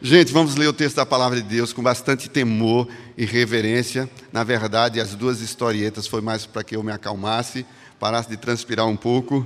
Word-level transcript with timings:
Gente, 0.00 0.32
vamos 0.32 0.54
ler 0.54 0.68
o 0.68 0.72
texto 0.72 0.94
da 0.94 1.04
palavra 1.04 1.42
de 1.42 1.48
Deus 1.48 1.72
com 1.72 1.82
bastante 1.82 2.30
temor 2.30 2.86
e 3.16 3.24
reverência. 3.24 4.08
Na 4.32 4.44
verdade, 4.44 5.00
as 5.00 5.16
duas 5.16 5.40
historietas 5.40 6.06
foi 6.06 6.20
mais 6.20 6.46
para 6.46 6.62
que 6.62 6.76
eu 6.76 6.84
me 6.84 6.92
acalmasse, 6.92 7.66
parasse 7.98 8.28
de 8.28 8.36
transpirar 8.36 8.86
um 8.86 8.94
pouco, 8.94 9.44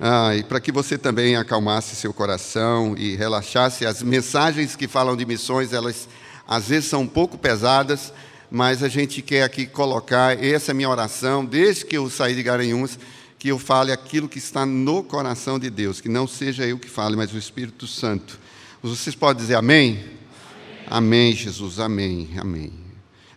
ah, 0.00 0.34
e 0.34 0.42
para 0.42 0.58
que 0.58 0.72
você 0.72 0.98
também 0.98 1.36
acalmasse 1.36 1.94
seu 1.94 2.12
coração 2.12 2.96
e 2.98 3.14
relaxasse. 3.14 3.86
As 3.86 4.02
mensagens 4.02 4.74
que 4.74 4.88
falam 4.88 5.16
de 5.16 5.24
missões, 5.24 5.72
elas 5.72 6.08
às 6.44 6.70
vezes 6.70 6.88
são 6.88 7.02
um 7.02 7.06
pouco 7.06 7.38
pesadas, 7.38 8.12
mas 8.50 8.82
a 8.82 8.88
gente 8.88 9.22
quer 9.22 9.44
aqui 9.44 9.64
colocar, 9.64 10.36
essa 10.44 10.72
é 10.72 10.74
minha 10.74 10.90
oração, 10.90 11.44
desde 11.44 11.86
que 11.86 11.96
eu 11.96 12.10
saí 12.10 12.34
de 12.34 12.42
Garanhuns, 12.42 12.98
que 13.38 13.46
eu 13.46 13.60
fale 13.60 13.92
aquilo 13.92 14.28
que 14.28 14.38
está 14.38 14.66
no 14.66 15.04
coração 15.04 15.56
de 15.56 15.70
Deus, 15.70 16.00
que 16.00 16.08
não 16.08 16.26
seja 16.26 16.66
eu 16.66 16.80
que 16.80 16.90
fale, 16.90 17.14
mas 17.14 17.32
o 17.32 17.38
Espírito 17.38 17.86
Santo. 17.86 18.42
Vocês 18.86 19.16
podem 19.16 19.40
dizer 19.40 19.54
amém? 19.54 19.98
Amém, 20.86 21.30
amém 21.30 21.32
Jesus, 21.32 21.80
amém, 21.80 22.28
amém. 22.36 22.70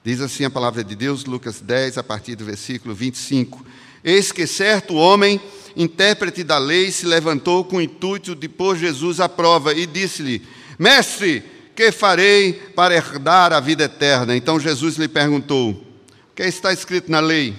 Diz 0.03 0.19
assim 0.19 0.43
a 0.43 0.49
palavra 0.49 0.83
de 0.83 0.93
Deus, 0.93 1.23
Lucas 1.23 1.61
10, 1.61 1.97
a 1.97 2.03
partir 2.03 2.35
do 2.35 2.43
versículo 2.43 2.93
25. 2.93 3.65
Eis 4.03 4.33
que 4.33 4.45
certo 4.45 4.95
homem, 4.95 5.39
intérprete 5.73 6.43
da 6.43 6.57
lei, 6.57 6.91
se 6.91 7.05
levantou 7.05 7.63
com 7.63 7.77
o 7.77 7.81
intuito 7.81 8.35
de 8.35 8.49
pôr 8.49 8.75
Jesus 8.75 9.21
à 9.21 9.29
prova 9.29 9.73
e 9.73 9.85
disse-lhe: 9.85 10.45
Mestre, 10.77 11.41
que 11.73 11.93
farei 11.93 12.51
para 12.75 12.93
herdar 12.93 13.53
a 13.53 13.61
vida 13.61 13.85
eterna? 13.85 14.35
Então 14.35 14.59
Jesus 14.59 14.97
lhe 14.97 15.07
perguntou: 15.07 15.71
O 15.71 16.35
que 16.35 16.43
está 16.43 16.73
escrito 16.73 17.09
na 17.09 17.21
lei? 17.21 17.55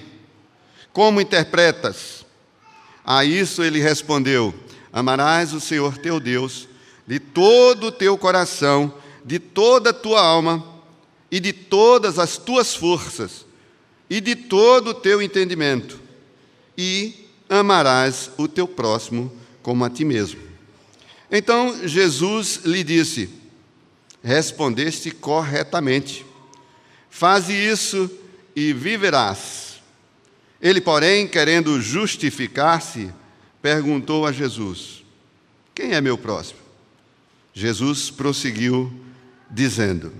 Como 0.93 1.19
interpretas? 1.19 2.23
A 3.03 3.25
isso 3.25 3.63
ele 3.63 3.81
respondeu: 3.81 4.53
Amarás 4.93 5.53
o 5.53 5.59
Senhor 5.59 5.97
teu 5.97 6.19
Deus 6.19 6.68
de 7.09 7.19
todo 7.19 7.87
o 7.87 7.91
teu 7.91 8.15
coração, 8.19 8.93
de 9.25 9.39
toda 9.39 9.89
a 9.89 9.93
tua 9.93 10.21
alma 10.21 10.63
e 11.31 11.39
de 11.39 11.51
todas 11.51 12.19
as 12.19 12.37
tuas 12.37 12.75
forças 12.75 13.47
e 14.07 14.21
de 14.21 14.35
todo 14.35 14.91
o 14.91 14.93
teu 14.93 15.19
entendimento, 15.19 15.99
e 16.77 17.27
amarás 17.49 18.29
o 18.37 18.47
teu 18.47 18.67
próximo 18.67 19.35
como 19.63 19.83
a 19.83 19.89
ti 19.89 20.05
mesmo. 20.05 20.39
Então 21.31 21.87
Jesus 21.87 22.61
lhe 22.63 22.83
disse: 22.83 23.27
Respondeste 24.23 25.09
corretamente. 25.09 26.23
Faze 27.09 27.53
isso 27.53 28.07
e 28.55 28.71
viverás. 28.71 29.81
Ele, 30.61 30.79
porém, 30.79 31.27
querendo 31.27 31.81
justificar-se, 31.81 33.11
perguntou 33.63 34.27
a 34.27 34.31
Jesus: 34.31 35.03
Quem 35.73 35.93
é 35.93 36.01
meu 36.01 36.15
próximo? 36.15 36.68
Jesus 37.59 38.09
prosseguiu, 38.09 38.89
dizendo: 39.51 40.13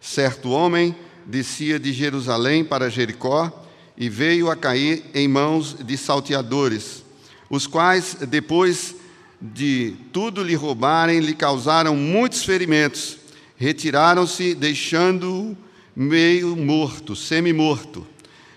Certo 0.00 0.50
homem 0.50 0.94
descia 1.26 1.76
de 1.76 1.92
Jerusalém 1.92 2.64
para 2.64 2.88
Jericó 2.88 3.66
e 3.96 4.08
veio 4.08 4.48
a 4.48 4.54
cair 4.54 5.02
em 5.12 5.26
mãos 5.26 5.76
de 5.84 5.96
salteadores, 5.96 7.02
os 7.50 7.66
quais, 7.66 8.18
depois 8.28 8.94
de 9.42 9.96
tudo 10.12 10.40
lhe 10.40 10.54
roubarem, 10.54 11.18
lhe 11.18 11.34
causaram 11.34 11.96
muitos 11.96 12.44
ferimentos. 12.44 13.18
Retiraram-se, 13.56 14.54
deixando-o 14.54 15.56
meio 15.96 16.54
morto, 16.54 17.16
semi-morto. 17.16 18.06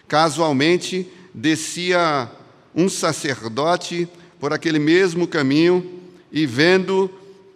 Casualmente, 0.08 1.08
descia 1.34 2.30
um 2.76 2.88
sacerdote 2.88 4.08
por 4.40 4.54
aquele 4.54 4.78
mesmo 4.78 5.28
caminho 5.28 6.00
e, 6.32 6.46
vendo 6.46 7.10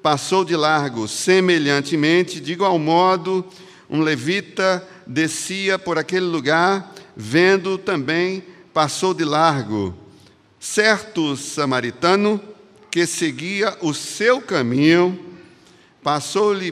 passou 0.06 0.46
de 0.46 0.56
largo. 0.56 1.08
Semelhantemente, 1.08 2.40
de 2.40 2.54
igual 2.54 2.78
modo, 2.78 3.44
um 3.90 4.02
levita 4.02 4.88
descia 5.08 5.80
por 5.80 5.98
aquele 5.98 6.28
lugar, 6.28 6.94
vendo 7.18 7.76
também, 7.76 8.44
passou 8.72 9.16
de 9.16 9.26
largo. 9.26 9.96
Certo 10.60 11.36
samaritano 11.36 12.40
que 12.92 13.08
seguia 13.08 13.76
o 13.82 13.96
seu 13.96 14.40
caminho, 14.40 15.20
passou-lhe 16.04 16.72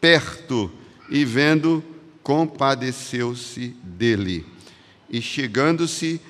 perto 0.00 0.70
e, 1.10 1.24
vendo, 1.24 1.82
compadeceu-se 2.22 3.74
dele. 3.82 4.46
E 5.08 5.20
chegando-se, 5.20 6.20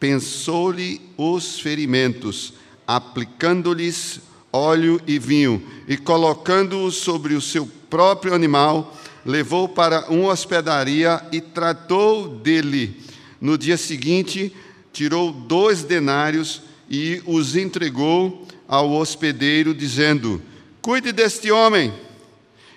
pensou-lhe 0.00 1.00
os 1.16 1.60
ferimentos, 1.60 2.54
aplicando-lhes 2.84 4.33
óleo 4.54 5.00
e 5.04 5.18
vinho, 5.18 5.60
e 5.88 5.96
colocando-o 5.96 6.90
sobre 6.92 7.34
o 7.34 7.40
seu 7.40 7.66
próprio 7.90 8.32
animal, 8.32 8.96
levou 9.26 9.68
para 9.68 10.08
uma 10.08 10.30
hospedaria 10.30 11.20
e 11.32 11.40
tratou 11.40 12.28
dele. 12.28 13.02
No 13.40 13.58
dia 13.58 13.76
seguinte, 13.76 14.54
tirou 14.92 15.32
dois 15.32 15.82
denários 15.82 16.62
e 16.88 17.20
os 17.26 17.56
entregou 17.56 18.46
ao 18.68 18.92
hospedeiro, 18.92 19.74
dizendo: 19.74 20.40
Cuide 20.80 21.10
deste 21.10 21.50
homem, 21.50 21.92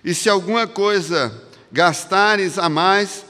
e 0.04 0.16
se 0.16 0.30
alguma 0.30 0.66
coisa 0.66 1.44
gastares 1.72 2.58
a 2.58 2.68
mais, 2.70 3.24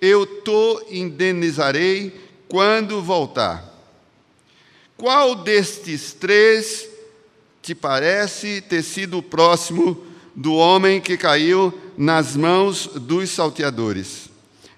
eu 0.00 0.26
te 0.26 0.96
indenizarei 0.96 2.20
quando 2.48 3.00
voltar. 3.00 3.70
Qual 4.96 5.36
destes 5.36 6.12
três 6.12 6.91
te 7.62 7.76
parece 7.76 8.60
ter 8.60 8.82
sido 8.82 9.22
próximo 9.22 10.04
do 10.34 10.54
homem 10.54 11.00
que 11.00 11.16
caiu 11.16 11.72
nas 11.96 12.34
mãos 12.34 12.88
dos 12.88 13.30
salteadores? 13.30 14.28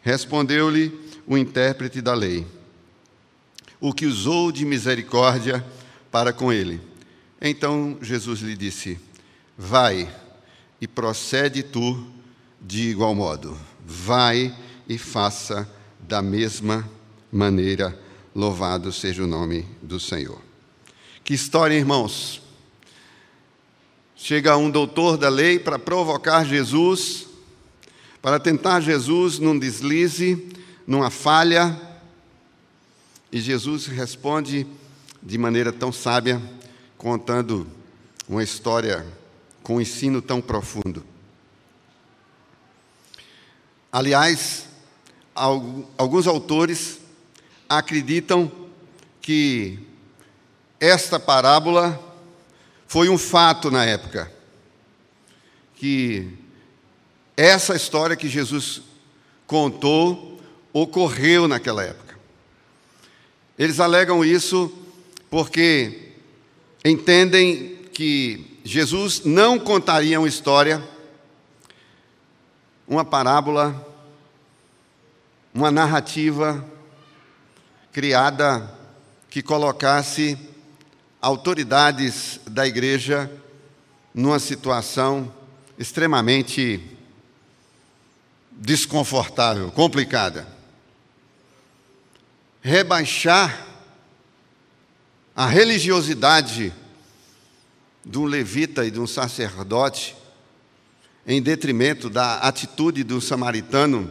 Respondeu-lhe 0.02 0.92
o 1.26 1.38
intérprete 1.38 2.02
da 2.02 2.12
lei, 2.12 2.46
o 3.80 3.94
que 3.94 4.04
usou 4.04 4.52
de 4.52 4.66
misericórdia 4.66 5.64
para 6.10 6.30
com 6.30 6.52
ele. 6.52 6.78
Então 7.40 7.96
Jesus 8.02 8.40
lhe 8.40 8.54
disse: 8.54 9.00
Vai 9.56 10.14
e 10.78 10.86
procede 10.86 11.62
tu 11.62 12.06
de 12.60 12.90
igual 12.90 13.14
modo. 13.14 13.56
Vai 13.84 14.54
e 14.86 14.98
faça 14.98 15.66
da 15.98 16.20
mesma 16.20 16.88
maneira. 17.32 17.98
Louvado 18.34 18.92
seja 18.92 19.24
o 19.24 19.26
nome 19.26 19.64
do 19.80 19.98
Senhor. 19.98 20.40
Que 21.22 21.32
história, 21.32 21.74
irmãos! 21.74 22.43
Chega 24.16 24.56
um 24.56 24.70
doutor 24.70 25.16
da 25.16 25.28
lei 25.28 25.58
para 25.58 25.78
provocar 25.78 26.44
Jesus, 26.44 27.26
para 28.22 28.38
tentar 28.38 28.80
Jesus 28.80 29.38
num 29.38 29.58
deslize, 29.58 30.50
numa 30.86 31.10
falha, 31.10 31.78
e 33.32 33.40
Jesus 33.40 33.86
responde 33.86 34.66
de 35.20 35.36
maneira 35.36 35.72
tão 35.72 35.90
sábia, 35.90 36.40
contando 36.96 37.66
uma 38.28 38.42
história 38.42 39.04
com 39.62 39.76
um 39.76 39.80
ensino 39.80 40.22
tão 40.22 40.40
profundo. 40.40 41.04
Aliás, 43.90 44.66
alguns 45.34 46.26
autores 46.26 47.00
acreditam 47.68 48.50
que 49.20 49.78
esta 50.78 51.18
parábola 51.18 51.98
foi 52.94 53.08
um 53.08 53.18
fato 53.18 53.72
na 53.72 53.84
época 53.84 54.30
que 55.74 56.30
essa 57.36 57.74
história 57.74 58.14
que 58.14 58.28
Jesus 58.28 58.82
contou 59.48 60.40
ocorreu 60.72 61.48
naquela 61.48 61.82
época. 61.82 62.16
Eles 63.58 63.80
alegam 63.80 64.24
isso 64.24 64.72
porque 65.28 66.12
entendem 66.84 67.80
que 67.92 68.60
Jesus 68.62 69.24
não 69.24 69.58
contaria 69.58 70.20
uma 70.20 70.28
história, 70.28 70.80
uma 72.86 73.04
parábola, 73.04 73.74
uma 75.52 75.72
narrativa 75.72 76.64
criada 77.92 78.72
que 79.28 79.42
colocasse 79.42 80.38
autoridades 81.24 82.38
da 82.46 82.66
igreja 82.66 83.30
numa 84.12 84.38
situação 84.38 85.32
extremamente 85.78 86.82
desconfortável, 88.52 89.70
complicada. 89.70 90.46
Rebaixar 92.60 93.66
a 95.34 95.46
religiosidade 95.46 96.72
de 98.04 98.18
um 98.18 98.24
levita 98.24 98.84
e 98.84 98.90
de 98.90 99.00
um 99.00 99.06
sacerdote 99.06 100.14
em 101.26 101.40
detrimento 101.40 102.10
da 102.10 102.36
atitude 102.40 103.02
do 103.02 103.18
samaritano 103.18 104.10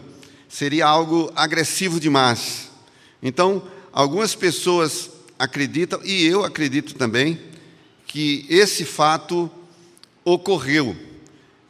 seria 0.49 0.87
algo 0.87 1.31
agressivo 1.35 1.99
demais. 1.99 2.71
Então, 3.21 3.67
algumas 3.91 4.33
pessoas 4.33 5.11
acreditam, 5.37 5.99
e 6.03 6.25
eu 6.25 6.43
acredito 6.43 6.95
também, 6.95 7.39
que 8.05 8.45
esse 8.49 8.85
fato 8.85 9.49
ocorreu, 10.23 10.95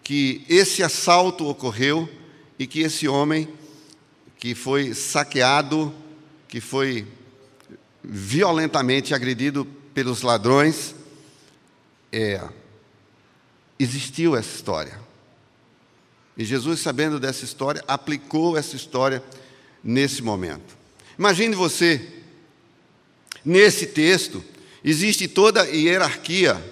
que 0.04 0.44
esse 0.50 0.84
assalto 0.84 1.48
ocorreu 1.48 2.10
e 2.60 2.68
que 2.68 2.82
esse 2.82 3.08
homem 3.08 3.48
que 4.38 4.54
foi 4.54 4.94
saqueado, 4.94 5.94
que 6.48 6.60
foi 6.60 7.08
violentamente 8.04 9.14
agredido 9.14 9.66
pelos 9.94 10.22
ladrões, 10.22 10.94
é, 12.12 12.42
existiu 13.80 14.36
essa 14.36 14.54
história. 14.56 15.00
E 16.38 16.44
Jesus, 16.44 16.80
sabendo 16.80 17.20
dessa 17.20 17.46
história, 17.46 17.84
aplicou 17.88 18.58
essa 18.58 18.76
história 18.76 19.24
nesse 19.84 20.22
momento. 20.22 20.76
Imagine 21.18 21.56
você, 21.56 22.23
nesse 23.44 23.88
texto, 23.88 24.44
existe 24.84 25.28
toda 25.28 25.64
a 25.64 25.66
hierarquia 25.66 26.64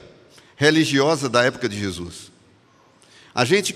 religiosa 0.56 1.28
da 1.28 1.44
época 1.44 1.68
de 1.68 1.80
Jesus. 1.80 2.32
A 3.34 3.46
gente, 3.46 3.76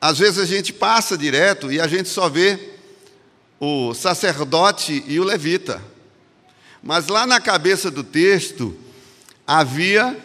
às 0.00 0.18
vezes 0.18 0.38
a 0.38 0.46
gente 0.46 0.72
passa 0.72 1.18
direto 1.18 1.70
e 1.70 1.80
a 1.80 1.86
gente 1.86 2.08
só 2.08 2.28
vê 2.28 2.58
o 3.60 3.92
sacerdote 3.94 5.04
e 5.06 5.18
o 5.18 5.24
levita. 5.24 5.82
Mas 6.82 7.08
lá 7.08 7.26
na 7.26 7.40
cabeça 7.40 7.90
do 7.90 8.04
texto 8.04 8.76
havia 9.46 10.16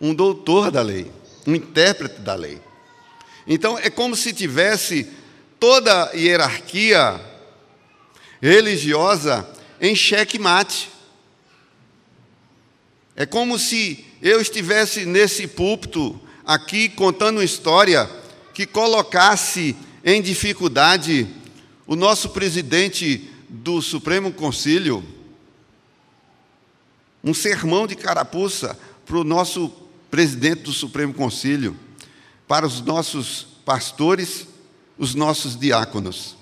um 0.00 0.14
doutor 0.14 0.70
da 0.70 0.82
lei, 0.82 1.10
um 1.46 1.54
intérprete 1.54 2.20
da 2.20 2.34
lei. 2.34 2.60
Então 3.46 3.78
é 3.78 3.90
como 3.90 4.16
se 4.16 4.32
tivesse 4.32 5.08
toda 5.58 6.10
a 6.10 6.12
hierarquia 6.12 7.20
religiosa 8.40 9.48
em 9.80 9.94
xeque-mate. 9.94 10.90
É 13.16 13.24
como 13.24 13.58
se 13.58 14.04
eu 14.20 14.42
estivesse 14.42 15.06
nesse 15.06 15.46
púlpito 15.46 16.20
aqui 16.44 16.86
contando 16.90 17.38
uma 17.38 17.44
história 17.44 18.10
que 18.52 18.66
colocasse 18.66 19.74
em 20.04 20.20
dificuldade 20.20 21.26
o 21.86 21.96
nosso 21.96 22.28
presidente 22.28 23.30
do 23.48 23.80
Supremo 23.80 24.30
Conselho, 24.30 25.02
um 27.24 27.32
sermão 27.32 27.86
de 27.86 27.96
carapuça 27.96 28.78
para 29.06 29.16
o 29.16 29.24
nosso 29.24 29.72
presidente 30.10 30.64
do 30.64 30.72
Supremo 30.72 31.14
Conselho, 31.14 31.74
para 32.46 32.66
os 32.66 32.82
nossos 32.82 33.46
pastores, 33.64 34.46
os 34.98 35.14
nossos 35.14 35.58
diáconos. 35.58 36.36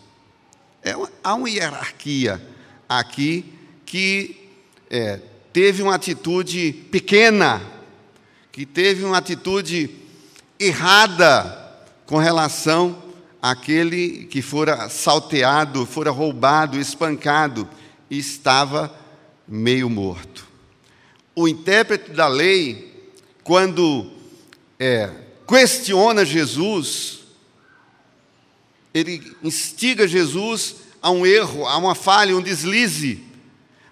É, 0.83 0.93
há 1.23 1.35
uma 1.35 1.49
hierarquia 1.49 2.45
aqui 2.89 3.45
que 3.87 4.51
é, 4.91 5.21
teve 5.55 5.85
uma 5.85 5.95
atitude 5.95 6.73
pequena, 6.91 7.63
que 8.51 8.67
teve 8.67 9.05
uma 9.05 9.19
atitude 9.19 9.89
errada 10.59 11.79
com 12.07 12.19
relação 12.19 13.05
aquele 13.41 14.25
que 14.25 14.43
fora 14.43 14.89
salteado, 14.89 15.87
fora 15.87 16.11
roubado, 16.11 16.77
espancado, 16.77 17.69
e 18.11 18.19
estava 18.19 18.93
meio 19.47 19.89
morto. 19.89 20.45
O 21.37 21.47
intérprete 21.47 22.11
da 22.11 22.27
lei, 22.27 23.13
quando 23.45 24.11
é, 24.77 25.09
questiona 25.47 26.25
Jesus, 26.25 27.21
ele 28.93 29.37
instiga 29.41 30.09
Jesus 30.09 30.77
a 31.01 31.13
um 31.13 31.25
erro, 31.25 31.65
a 31.65 31.77
uma 31.77 31.95
falha, 31.95 32.37
um 32.37 32.43
deslize. 32.43 33.23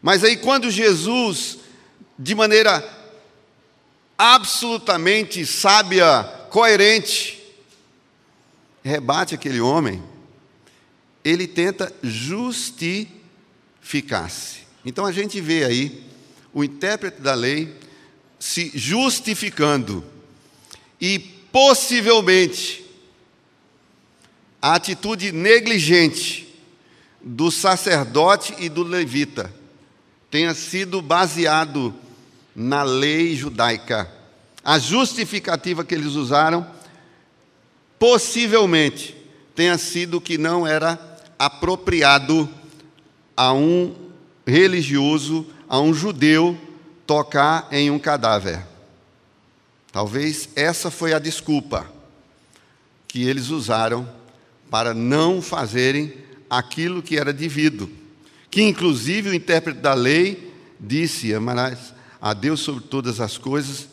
Mas 0.03 0.23
aí, 0.25 0.37
quando 0.37 0.69
Jesus, 0.69 1.59
de 2.19 2.35
maneira 2.35 2.85
absolutamente 4.19 5.47
sábia, 5.47 6.25
coerente, 6.51 7.41
rebate 8.83 9.35
aquele 9.35 9.61
homem, 9.61 10.03
ele 11.25 11.47
tenta 11.47 11.95
justificar-se. 12.03 14.63
Então 14.85 15.07
a 15.07 15.13
gente 15.13 15.41
vê 15.41 15.65
aí 15.65 16.03
o 16.53 16.65
intérprete 16.65 17.21
da 17.21 17.35
lei 17.35 17.73
se 18.41 18.73
justificando 18.75 20.05
e 21.01 21.21
possivelmente 21.53 22.85
a 24.61 24.75
atitude 24.75 25.31
negligente 25.31 26.53
do 27.23 27.53
sacerdote 27.53 28.53
e 28.59 28.69
do 28.69 28.83
levita 28.83 29.62
tenha 30.33 30.55
sido 30.55 31.03
baseado 31.03 31.95
na 32.57 32.83
lei 32.83 33.37
judaica. 33.37 34.11
A 34.65 34.79
justificativa 34.79 35.85
que 35.85 35.95
eles 35.95 36.15
usaram 36.15 36.67
possivelmente 37.99 39.15
tenha 39.55 39.77
sido 39.77 40.23
que 40.23 40.39
não 40.39 40.67
era 40.67 40.99
apropriado 41.39 42.49
a 43.37 43.53
um 43.53 43.95
religioso, 44.47 45.47
a 45.69 45.79
um 45.79 45.93
judeu, 45.93 46.59
tocar 47.07 47.69
em 47.71 47.91
um 47.91 47.99
cadáver. 47.99 48.65
Talvez 49.93 50.49
essa 50.57 50.91
foi 50.91 51.13
a 51.13 51.19
desculpa 51.19 51.87
que 53.07 53.23
eles 53.23 53.51
usaram 53.51 54.09
para 54.71 54.95
não 54.95 55.43
fazerem 55.43 56.15
aquilo 56.49 57.03
que 57.03 57.19
era 57.19 57.35
devido. 57.35 58.02
Que 58.53 58.61
inclusive 58.61 59.31
o 59.31 59.35
intérprete 59.35 59.81
da 59.81 59.95
lei 59.95 60.53
disse: 60.79 61.33
Amarás 61.35 61.95
a 62.21 62.35
Deus 62.35 62.61
sobre 62.61 62.85
todas 62.85 63.19
as 63.19 63.39
coisas 63.39 63.89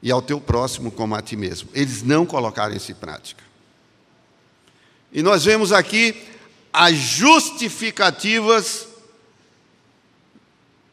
e 0.00 0.12
ao 0.12 0.22
teu 0.22 0.40
próximo 0.40 0.92
como 0.92 1.16
a 1.16 1.20
ti 1.20 1.34
mesmo. 1.34 1.68
Eles 1.74 2.00
não 2.00 2.24
colocaram 2.24 2.72
isso 2.72 2.92
em 2.92 2.94
prática. 2.94 3.42
E 5.12 5.24
nós 5.24 5.44
vemos 5.44 5.72
aqui 5.72 6.14
as 6.72 6.94
justificativas 6.94 8.86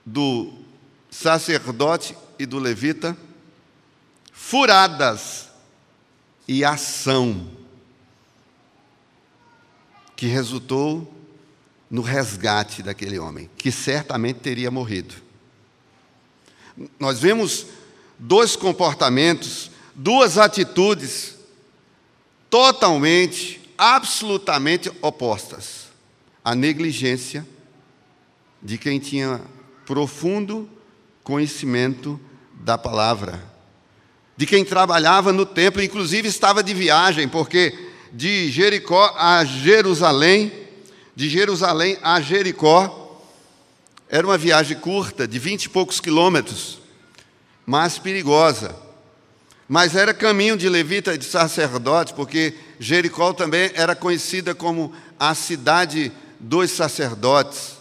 do 0.04 0.52
sacerdote 1.12 2.18
e 2.40 2.48
do 2.48 2.58
levita 2.58 3.16
furadas 4.32 5.50
e 6.48 6.66
ação 6.66 7.48
que 10.16 10.26
resultou 10.26 11.17
no 11.90 12.02
resgate 12.02 12.84
daquele 12.84 13.18
homem, 13.18 13.50
que 13.58 13.72
certamente 13.72 14.40
teria 14.40 14.70
morrido. 14.70 15.16
Nós 17.00 17.20
vemos 17.20 17.68
dois 18.20 18.56
comportamentos, 18.56 19.72
duas 19.96 20.38
atitudes 20.38 21.36
totalmente, 22.50 23.62
absolutamente 23.78 24.92
opostas. 25.02 25.88
A 26.44 26.56
negligência 26.56 27.46
de 28.62 28.78
quem 28.78 29.00
tinha 29.00 29.42
profundo 29.86 30.70
conhecimento 31.24 32.20
da 32.54 32.78
palavra, 32.78 33.44
de 34.36 34.46
quem 34.46 34.64
trabalhava 34.64 35.34
no 35.34 35.46
templo, 35.46 35.82
inclusive 35.82 36.28
estava 36.28 36.64
de 36.64 36.74
viagem, 36.74 37.28
porque 37.28 37.88
de 38.14 38.50
Jericó 38.50 39.14
a 39.18 39.44
Jerusalém, 39.44 40.67
de 41.18 41.28
Jerusalém 41.28 41.98
a 42.04 42.22
Jericó, 42.22 43.24
era 44.08 44.28
uma 44.28 44.38
viagem 44.38 44.78
curta, 44.78 45.28
de 45.28 45.40
vinte 45.40 45.64
e 45.64 45.70
poucos 45.70 46.00
quilômetros 46.00 46.78
mas 47.66 47.98
perigosa. 47.98 48.74
Mas 49.68 49.96
era 49.96 50.14
caminho 50.14 50.56
de 50.56 50.70
levita 50.70 51.16
e 51.16 51.18
de 51.18 51.26
sacerdote, 51.26 52.14
porque 52.14 52.54
Jericó 52.80 53.34
também 53.34 53.72
era 53.74 53.96
conhecida 53.96 54.54
como 54.54 54.94
a 55.20 55.34
cidade 55.34 56.12
dos 56.40 56.70
sacerdotes. 56.70 57.78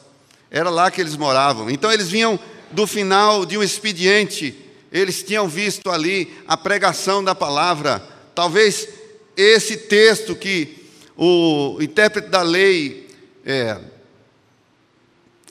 Era 0.50 0.71
lá 0.71 0.90
que 0.90 1.00
eles 1.00 1.14
moravam. 1.14 1.69
Então 1.69 1.93
eles 1.93 2.09
vinham 2.09 2.40
do 2.73 2.87
final 2.87 3.45
de 3.45 3.59
um 3.59 3.62
expediente, 3.62 4.57
eles 4.90 5.23
tinham 5.23 5.47
visto 5.47 5.90
ali 5.90 6.35
a 6.49 6.57
pregação 6.57 7.23
da 7.23 7.35
palavra. 7.35 8.02
Talvez 8.35 8.88
esse 9.37 9.76
texto 9.76 10.35
que 10.35 10.88
o 11.16 11.76
intérprete 11.83 12.28
da 12.28 12.40
lei 12.40 13.05
é, 13.46 13.80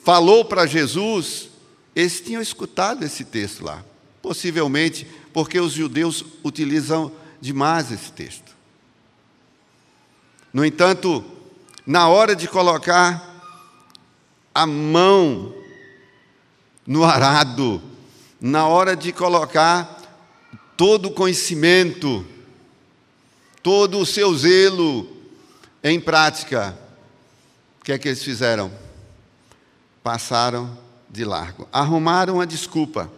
falou 0.04 0.44
para 0.44 0.66
Jesus, 0.66 1.48
eles 1.94 2.20
tinham 2.20 2.42
escutado 2.42 3.02
esse 3.02 3.24
texto 3.24 3.64
lá. 3.64 3.82
Possivelmente 4.20 5.06
porque 5.32 5.58
os 5.58 5.72
judeus 5.72 6.22
utilizam 6.44 7.10
demais 7.40 7.90
esse 7.90 8.12
texto. 8.12 8.54
No 10.52 10.64
entanto, 10.64 11.24
na 11.86 12.08
hora 12.08 12.36
de 12.36 12.46
colocar 12.46 13.34
a 14.54 14.66
mão 14.66 15.54
no 16.86 17.02
arado, 17.02 17.82
na 18.40 18.66
hora 18.66 18.94
de 18.94 19.12
colocar 19.12 20.02
todo 20.76 21.06
o 21.06 21.12
conhecimento, 21.12 22.26
todo 23.62 23.98
o 23.98 24.06
seu 24.06 24.34
zelo 24.34 25.08
em 25.82 26.00
prática, 26.00 26.78
que 27.86 27.92
é 27.92 27.98
que 27.98 28.08
eles 28.08 28.24
fizeram? 28.24 28.72
Passaram 30.02 30.76
de 31.08 31.24
largo, 31.24 31.68
arrumaram 31.72 32.40
a 32.40 32.44
desculpa 32.44 33.08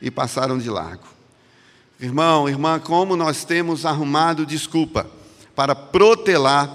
e 0.00 0.12
passaram 0.12 0.58
de 0.58 0.70
largo. 0.70 1.08
Irmão, 1.98 2.48
irmã, 2.48 2.78
como 2.78 3.16
nós 3.16 3.44
temos 3.44 3.84
arrumado 3.84 4.46
desculpa 4.46 5.10
para 5.56 5.74
protelar 5.74 6.70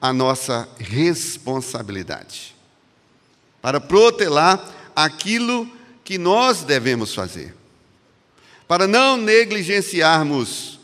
a 0.00 0.12
nossa 0.12 0.68
responsabilidade, 0.76 2.56
para 3.62 3.80
protelar 3.80 4.60
aquilo 4.96 5.70
que 6.02 6.18
nós 6.18 6.64
devemos 6.64 7.14
fazer, 7.14 7.54
para 8.66 8.88
não 8.88 9.16
negligenciarmos 9.16 10.80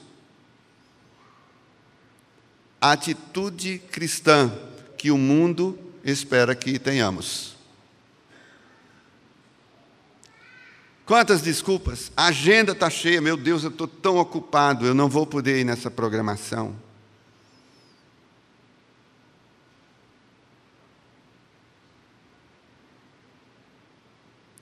a 2.80 2.92
atitude 2.92 3.78
cristã 3.90 4.52
que 4.96 5.10
o 5.10 5.18
mundo 5.18 5.83
espera 6.04 6.54
que 6.54 6.78
tenhamos. 6.78 7.54
Quantas 11.06 11.42
desculpas? 11.42 12.10
A 12.16 12.26
agenda 12.26 12.72
está 12.72 12.88
cheia, 12.88 13.20
meu 13.20 13.36
Deus, 13.36 13.62
eu 13.62 13.70
estou 13.70 13.86
tão 13.86 14.16
ocupado, 14.16 14.86
eu 14.86 14.94
não 14.94 15.08
vou 15.08 15.26
poder 15.26 15.60
ir 15.60 15.64
nessa 15.64 15.90
programação. 15.90 16.74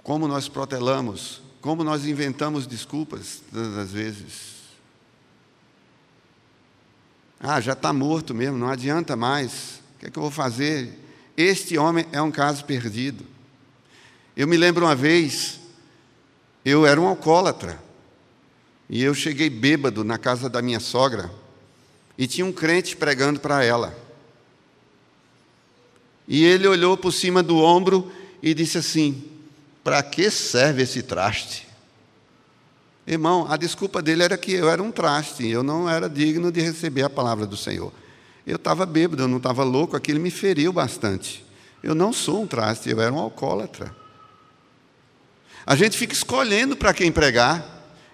Como 0.02 0.26
nós 0.26 0.48
protelamos, 0.48 1.40
como 1.60 1.84
nós 1.84 2.04
inventamos 2.06 2.66
desculpas 2.66 3.40
todas 3.52 3.78
as 3.78 3.92
vezes. 3.92 4.62
Ah, 7.38 7.60
já 7.60 7.72
está 7.72 7.92
morto 7.92 8.34
mesmo, 8.34 8.58
não 8.58 8.68
adianta 8.68 9.14
mais. 9.14 9.80
O 9.94 9.98
que 10.00 10.06
é 10.06 10.10
que 10.10 10.18
eu 10.18 10.22
vou 10.22 10.30
fazer? 10.30 11.01
Este 11.36 11.78
homem 11.78 12.06
é 12.12 12.20
um 12.20 12.30
caso 12.30 12.64
perdido. 12.64 13.24
Eu 14.36 14.46
me 14.46 14.56
lembro 14.56 14.84
uma 14.84 14.94
vez, 14.94 15.60
eu 16.64 16.86
era 16.86 17.00
um 17.00 17.06
alcoólatra, 17.06 17.80
e 18.88 19.02
eu 19.02 19.14
cheguei 19.14 19.48
bêbado 19.48 20.04
na 20.04 20.18
casa 20.18 20.48
da 20.48 20.60
minha 20.60 20.80
sogra, 20.80 21.30
e 22.16 22.26
tinha 22.26 22.44
um 22.44 22.52
crente 22.52 22.96
pregando 22.96 23.40
para 23.40 23.64
ela. 23.64 23.96
E 26.28 26.44
ele 26.44 26.66
olhou 26.66 26.96
por 26.96 27.12
cima 27.12 27.42
do 27.42 27.58
ombro 27.58 28.10
e 28.42 28.54
disse 28.54 28.78
assim: 28.78 29.22
para 29.82 30.02
que 30.02 30.30
serve 30.30 30.82
esse 30.82 31.02
traste? 31.02 31.66
Irmão, 33.06 33.46
a 33.50 33.56
desculpa 33.56 34.00
dele 34.00 34.22
era 34.22 34.38
que 34.38 34.52
eu 34.52 34.70
era 34.70 34.82
um 34.82 34.92
traste, 34.92 35.46
eu 35.46 35.62
não 35.62 35.88
era 35.88 36.08
digno 36.08 36.52
de 36.52 36.60
receber 36.60 37.02
a 37.02 37.10
palavra 37.10 37.46
do 37.46 37.56
Senhor. 37.56 37.92
Eu 38.46 38.56
estava 38.56 38.84
bêbado, 38.84 39.22
eu 39.22 39.28
não 39.28 39.36
estava 39.36 39.62
louco, 39.62 39.96
aquilo 39.96 40.18
me 40.20 40.30
feriu 40.30 40.72
bastante. 40.72 41.44
Eu 41.82 41.94
não 41.94 42.12
sou 42.12 42.42
um 42.42 42.46
traste, 42.46 42.90
eu 42.90 43.00
era 43.00 43.12
um 43.12 43.18
alcoólatra. 43.18 43.94
A 45.64 45.76
gente 45.76 45.96
fica 45.96 46.12
escolhendo 46.12 46.76
para 46.76 46.92
quem 46.92 47.12
pregar. 47.12 47.64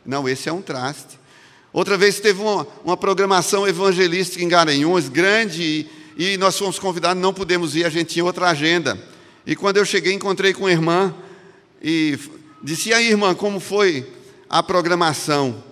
Não, 0.04 0.28
esse 0.28 0.48
é 0.48 0.52
um 0.52 0.60
traste. 0.60 1.18
Outra 1.72 1.96
vez 1.96 2.20
teve 2.20 2.40
uma, 2.40 2.66
uma 2.84 2.96
programação 2.96 3.66
evangelística 3.66 4.42
em 4.42 4.48
Garanhuns, 4.48 5.08
grande, 5.08 5.86
e, 6.16 6.32
e 6.32 6.36
nós 6.36 6.58
fomos 6.58 6.78
convidados, 6.78 7.22
não 7.22 7.32
pudemos 7.32 7.74
ir, 7.76 7.84
a 7.84 7.90
gente 7.90 8.14
tinha 8.14 8.24
outra 8.24 8.48
agenda. 8.48 8.98
E 9.46 9.56
quando 9.56 9.78
eu 9.78 9.84
cheguei, 9.84 10.12
encontrei 10.12 10.52
com 10.52 10.66
a 10.66 10.70
irmã, 10.70 11.14
e 11.82 12.18
disse: 12.62 12.90
E 12.90 12.94
aí, 12.94 13.08
irmã, 13.08 13.34
como 13.34 13.60
foi 13.60 14.06
a 14.48 14.62
programação? 14.62 15.62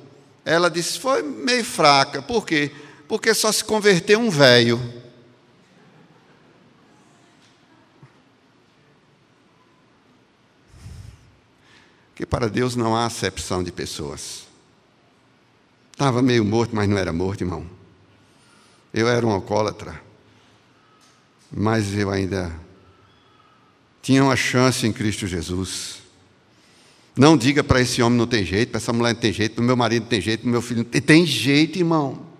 Ela 0.45 0.71
disse: 0.71 0.99
Foi 0.99 1.23
meio 1.23 1.65
fraca. 1.65 2.23
Por 2.23 2.47
quê? 2.47 2.71
Porque 3.09 3.33
só 3.35 3.51
se 3.53 3.65
converteu 3.65 4.19
um 4.19 4.31
velho. 4.31 4.81
Que 12.15 12.25
para 12.25 12.49
Deus 12.49 12.75
não 12.75 12.97
há 12.97 13.07
acepção 13.07 13.63
de 13.63 13.71
pessoas. 13.71 14.47
Estava 15.93 16.21
meio 16.21 16.45
morto, 16.45 16.75
mas 16.75 16.89
não 16.89 16.99
era 16.99 17.13
morto, 17.13 17.43
irmão. 17.43 17.67
Eu 18.93 19.09
era 19.09 19.27
um 19.27 19.31
alcoólatra, 19.31 20.01
mas 21.53 21.95
eu 21.95 22.11
ainda 22.11 22.55
tinha 24.03 24.23
uma 24.23 24.37
chance 24.37 24.87
em 24.87 24.93
Cristo 24.93 25.27
Jesus. 25.27 25.97
Não 27.17 27.37
diga 27.37 27.65
para 27.65 27.81
esse 27.81 28.03
homem 28.03 28.19
não 28.19 28.27
tem 28.27 28.45
jeito, 28.45 28.71
para 28.71 28.79
essa 28.79 28.93
mulher 28.93 29.15
não 29.15 29.21
tem 29.21 29.33
jeito, 29.33 29.55
para 29.55 29.63
o 29.63 29.67
meu 29.67 29.77
marido 29.77 30.03
não 30.03 30.09
tem 30.09 30.21
jeito, 30.21 30.41
para 30.41 30.49
o 30.49 30.53
meu 30.53 30.63
filho 30.63 30.79
não 30.79 30.85
tem, 30.85 31.01
tem 31.01 31.27
jeito, 31.27 31.79
irmão. 31.79 32.36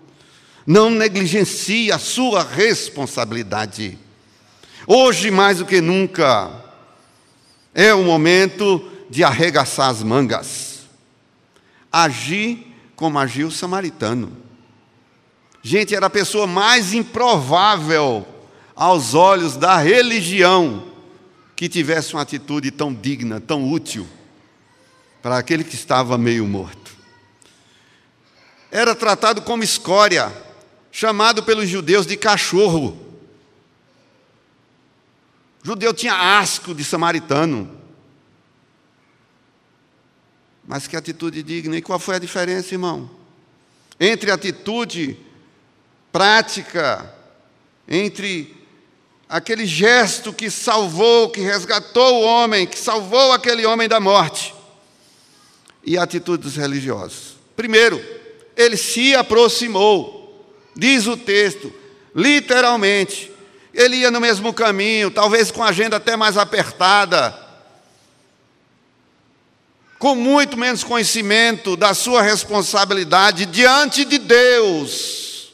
Não 0.67 0.89
negligencie 0.89 1.93
a 1.93 1.97
sua 1.97 2.43
responsabilidade. 2.43 3.97
Hoje, 4.85 5.31
mais 5.31 5.59
do 5.59 5.65
que 5.65 5.79
nunca, 5.79 6.51
é 7.73 7.93
o 7.93 8.03
momento 8.03 8.85
de 9.09 9.23
arregaçar 9.23 9.89
as 9.89 10.03
mangas. 10.03 10.81
Agir 11.89 12.67
como 12.97 13.17
agiu 13.17 13.47
o 13.47 13.51
samaritano. 13.51 14.35
Gente, 15.63 15.95
era 15.95 16.07
a 16.07 16.09
pessoa 16.09 16.45
mais 16.45 16.93
improvável 16.93 18.27
aos 18.75 19.13
olhos 19.13 19.55
da 19.55 19.77
religião 19.77 20.85
que 21.55 21.69
tivesse 21.69 22.13
uma 22.13 22.23
atitude 22.23 22.71
tão 22.71 22.93
digna, 22.93 23.39
tão 23.39 23.71
útil 23.71 24.05
para 25.21 25.37
aquele 25.37 25.63
que 25.63 25.75
estava 25.75 26.17
meio 26.17 26.45
morto. 26.45 26.91
Era 28.69 28.93
tratado 28.93 29.41
como 29.41 29.63
escória, 29.63 30.31
chamado 30.97 31.43
pelos 31.43 31.69
judeus 31.69 32.07
de 32.07 32.17
cachorro. 32.17 32.97
O 35.63 35.67
judeu 35.67 35.93
tinha 35.93 36.39
asco 36.39 36.73
de 36.73 36.83
samaritano. 36.83 37.69
Mas 40.67 40.87
que 40.87 40.97
atitude 40.97 41.43
digna. 41.43 41.77
E 41.77 41.83
qual 41.83 41.99
foi 41.99 42.15
a 42.15 42.19
diferença, 42.19 42.73
irmão? 42.73 43.07
Entre 43.99 44.31
atitude 44.31 45.15
prática, 46.11 47.13
entre 47.87 48.57
aquele 49.29 49.67
gesto 49.67 50.33
que 50.33 50.49
salvou, 50.49 51.29
que 51.29 51.41
resgatou 51.41 52.23
o 52.23 52.23
homem, 52.23 52.65
que 52.65 52.79
salvou 52.79 53.33
aquele 53.33 53.67
homem 53.67 53.87
da 53.87 53.99
morte. 53.99 54.51
E 55.85 55.95
a 55.95 56.01
atitude 56.01 56.41
dos 56.41 56.55
religiosos. 56.55 57.35
Primeiro, 57.55 58.03
ele 58.55 58.75
se 58.75 59.13
aproximou, 59.13 60.16
diz 60.77 61.07
o 61.07 61.17
texto, 61.17 61.73
literalmente. 62.15 63.31
Ele 63.73 63.97
ia 63.97 64.11
no 64.11 64.21
mesmo 64.21 64.53
caminho, 64.53 65.11
talvez 65.11 65.51
com 65.51 65.63
a 65.63 65.69
agenda 65.69 65.97
até 65.97 66.15
mais 66.15 66.37
apertada, 66.37 67.37
com 69.99 70.15
muito 70.15 70.57
menos 70.57 70.83
conhecimento 70.83 71.75
da 71.75 71.93
sua 71.93 72.21
responsabilidade 72.21 73.45
diante 73.45 74.05
de 74.05 74.17
Deus. 74.17 75.53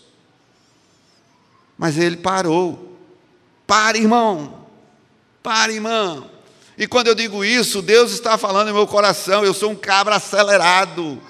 Mas 1.78 1.98
ele 1.98 2.18
parou 2.18 2.94
Pare, 3.66 4.00
irmão. 4.00 4.68
Pare, 5.42 5.74
irmão. 5.74 6.30
E 6.78 6.88
quando 6.88 7.08
eu 7.08 7.16
digo 7.16 7.44
isso, 7.44 7.82
Deus 7.82 8.12
está 8.12 8.38
falando 8.38 8.70
em 8.70 8.74
meu 8.74 8.88
coração, 8.88 9.44
eu 9.44 9.54
sou 9.54 9.72
um 9.72 9.76
cabra 9.76 10.16
acelerado. 10.16 11.22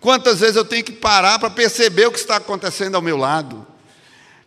Quantas 0.00 0.40
vezes 0.40 0.56
eu 0.56 0.64
tenho 0.64 0.82
que 0.82 0.92
parar 0.92 1.38
para 1.38 1.50
perceber 1.50 2.06
o 2.06 2.12
que 2.12 2.18
está 2.18 2.36
acontecendo 2.36 2.94
ao 2.94 3.02
meu 3.02 3.18
lado? 3.18 3.66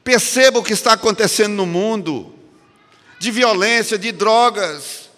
Perceba 0.04 0.60
o 0.60 0.64
que 0.64 0.74
está 0.74 0.94
acontecendo 0.94 1.54
no 1.54 1.66
mundo, 1.66 2.34
de 3.20 3.30
violência, 3.30 3.98
de 3.98 4.12
drogas, 4.12 5.10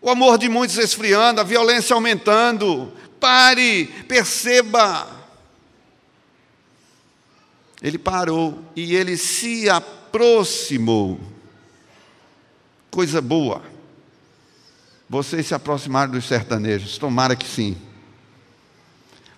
o 0.00 0.08
amor 0.08 0.38
de 0.38 0.48
muitos 0.48 0.78
esfriando, 0.78 1.40
a 1.40 1.44
violência 1.44 1.92
aumentando. 1.92 2.92
Pare, 3.18 3.86
perceba. 4.06 5.08
Ele 7.82 7.98
parou 7.98 8.62
e 8.76 8.94
ele 8.94 9.16
se 9.16 9.68
aproximou 9.68 11.20
coisa 12.90 13.20
boa. 13.20 13.62
Vocês 15.08 15.46
se 15.46 15.54
aproximaram 15.54 16.12
dos 16.12 16.26
sertanejos, 16.26 16.96
tomara 16.96 17.34
que 17.34 17.46
sim. 17.46 17.76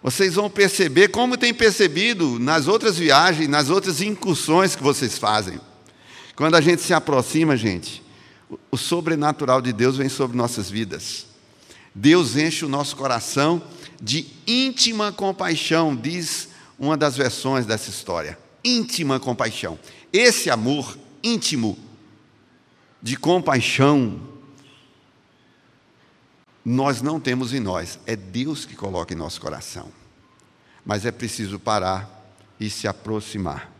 Vocês 0.03 0.35
vão 0.35 0.49
perceber, 0.49 1.09
como 1.09 1.37
tem 1.37 1.53
percebido 1.53 2.39
nas 2.39 2.67
outras 2.67 2.97
viagens, 2.97 3.49
nas 3.49 3.69
outras 3.69 4.01
incursões 4.01 4.75
que 4.75 4.83
vocês 4.83 5.19
fazem. 5.19 5.61
Quando 6.35 6.55
a 6.55 6.61
gente 6.61 6.81
se 6.81 6.95
aproxima, 6.95 7.57
gente, 7.57 8.03
o 8.71 8.79
sobrenatural 8.79 9.61
de 9.61 9.73
Deus 9.73 9.99
vem 9.99 10.09
sobre 10.09 10.37
nossas 10.37 10.71
vidas. 10.71 11.27
Deus 11.95 12.37
enche 12.37 12.65
o 12.65 12.69
nosso 12.69 12.97
coração 12.97 13.63
de 14.01 14.27
íntima 14.47 15.13
compaixão, 15.13 15.95
diz 15.95 16.49
uma 16.79 16.97
das 16.97 17.17
versões 17.17 17.67
dessa 17.67 17.91
história. 17.91 18.39
Íntima 18.65 19.21
compaixão. 19.21 19.79
Esse 20.11 20.49
amor 20.49 20.97
íntimo 21.23 21.79
de 23.03 23.17
compaixão, 23.17 24.21
nós 26.65 27.01
não 27.01 27.19
temos 27.19 27.53
em 27.53 27.61
nós, 27.61 27.99
é 28.07 28.15
Deus 28.15 28.65
que 28.65 28.77
coloca 28.77 29.15
em 29.15 29.17
nosso 29.17 29.41
coração. 29.41 29.91
Mas 30.85 31.07
é 31.07 31.11
preciso 31.11 31.59
parar 31.59 32.35
e 32.59 32.69
se 32.69 32.87
aproximar. 32.87 33.71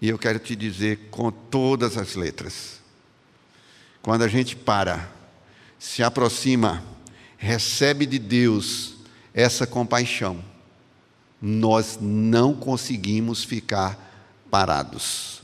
E 0.00 0.08
eu 0.08 0.18
quero 0.18 0.38
te 0.38 0.56
dizer 0.56 1.08
com 1.10 1.30
todas 1.30 1.96
as 1.96 2.14
letras: 2.14 2.80
quando 4.02 4.22
a 4.22 4.28
gente 4.28 4.56
para, 4.56 5.10
se 5.78 6.02
aproxima, 6.02 6.82
recebe 7.36 8.06
de 8.06 8.18
Deus 8.18 8.94
essa 9.32 9.66
compaixão, 9.66 10.42
nós 11.40 11.98
não 12.00 12.54
conseguimos 12.54 13.44
ficar 13.44 13.98
parados. 14.50 15.42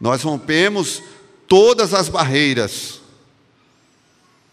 Nós 0.00 0.22
rompemos 0.22 1.02
todas 1.46 1.94
as 1.94 2.08
barreiras. 2.08 3.01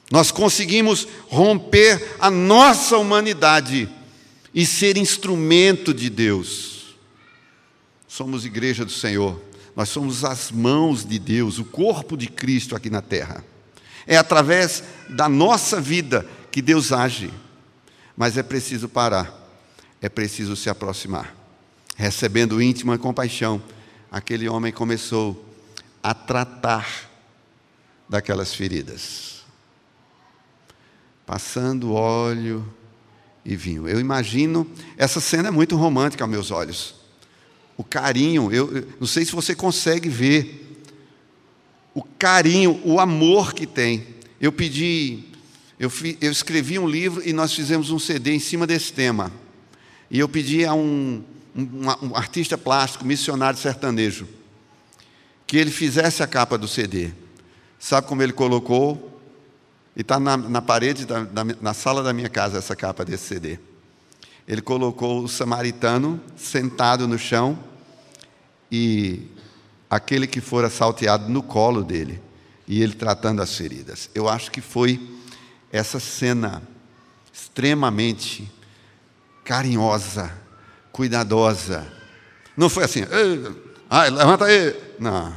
Nós 0.09 0.31
conseguimos 0.31 1.07
romper 1.27 2.15
a 2.19 2.31
nossa 2.31 2.97
humanidade 2.97 3.89
e 4.53 4.65
ser 4.65 4.97
instrumento 4.97 5.93
de 5.93 6.09
Deus. 6.09 6.95
Somos 8.07 8.43
igreja 8.43 8.83
do 8.83 8.91
Senhor, 8.91 9.39
nós 9.75 9.89
somos 9.89 10.25
as 10.25 10.51
mãos 10.51 11.05
de 11.05 11.19
Deus, 11.19 11.59
o 11.59 11.65
corpo 11.65 12.17
de 12.17 12.27
Cristo 12.27 12.75
aqui 12.75 12.89
na 12.89 13.01
terra. 13.01 13.45
É 14.07 14.17
através 14.17 14.83
da 15.07 15.29
nossa 15.29 15.79
vida 15.79 16.27
que 16.51 16.61
Deus 16.61 16.91
age, 16.91 17.31
mas 18.17 18.35
é 18.35 18.43
preciso 18.43 18.89
parar, 18.89 19.31
é 20.01 20.09
preciso 20.09 20.55
se 20.55 20.69
aproximar. 20.69 21.35
Recebendo 21.95 22.61
íntima 22.61 22.97
compaixão, 22.97 23.61
aquele 24.11 24.49
homem 24.49 24.73
começou 24.73 25.45
a 26.01 26.13
tratar 26.13 27.09
daquelas 28.07 28.53
feridas, 28.53 29.38
passando 31.29 31.93
óleo 31.93 32.65
e 33.45 33.55
vinho. 33.55 33.87
Eu 33.87 33.99
imagino, 33.99 34.65
essa 34.97 35.19
cena 35.19 35.49
é 35.49 35.51
muito 35.51 35.75
romântica 35.75 36.23
aos 36.23 36.31
meus 36.31 36.49
olhos. 36.49 36.95
O 37.77 37.83
carinho, 37.83 38.51
eu, 38.51 38.87
não 38.99 39.05
sei 39.05 39.23
se 39.23 39.31
você 39.31 39.53
consegue 39.53 40.09
ver 40.09 40.81
o 41.93 42.01
carinho, 42.01 42.81
o 42.83 42.99
amor 42.99 43.53
que 43.53 43.67
tem. 43.67 44.07
Eu 44.41 44.51
pedi, 44.51 45.25
eu, 45.79 45.87
fi, 45.91 46.17
eu 46.19 46.31
escrevi 46.31 46.79
um 46.79 46.87
livro 46.87 47.21
e 47.23 47.31
nós 47.31 47.53
fizemos 47.53 47.91
um 47.91 47.99
CD 47.99 48.33
em 48.33 48.39
cima 48.39 48.65
desse 48.65 48.91
tema. 48.91 49.31
E 50.09 50.17
eu 50.17 50.27
pedi 50.27 50.65
a 50.65 50.73
um, 50.73 51.23
um, 51.55 52.07
um 52.07 52.15
artista 52.15 52.57
plástico, 52.57 53.05
missionário 53.05 53.59
sertanejo, 53.59 54.27
que 55.45 55.57
ele 55.57 55.69
fizesse 55.69 56.23
a 56.23 56.27
capa 56.27 56.57
do 56.57 56.67
CD. 56.67 57.11
Sabe 57.77 58.07
como 58.07 58.23
ele 58.23 58.33
colocou? 58.33 59.18
E 59.99 60.01
está 60.01 60.17
na, 60.17 60.37
na, 60.37 60.61
parede, 60.61 61.05
da, 61.05 61.25
da, 61.25 61.43
na 61.59 61.73
sala 61.73 62.01
da 62.01 62.13
minha 62.13 62.29
casa, 62.29 62.57
essa 62.57 62.73
capa 62.73 63.03
desse 63.03 63.25
CD. 63.25 63.59
Ele 64.47 64.61
colocou 64.61 65.21
o 65.21 65.27
samaritano 65.27 66.21
sentado 66.37 67.05
no 67.05 67.19
chão 67.19 67.59
e 68.71 69.27
aquele 69.89 70.25
que 70.25 70.39
fora 70.39 70.69
salteado 70.69 71.27
no 71.27 71.43
colo 71.43 71.83
dele 71.83 72.21
e 72.65 72.81
ele 72.81 72.93
tratando 72.93 73.41
as 73.41 73.53
feridas. 73.53 74.09
Eu 74.15 74.29
acho 74.29 74.49
que 74.51 74.61
foi 74.61 75.19
essa 75.69 75.99
cena 75.99 76.63
extremamente 77.33 78.49
carinhosa, 79.43 80.31
cuidadosa. 80.93 81.85
Não 82.55 82.69
foi 82.69 82.85
assim, 82.85 83.01
ai, 83.89 84.09
levanta 84.09 84.45
aí. 84.45 84.81
Não. 84.97 85.35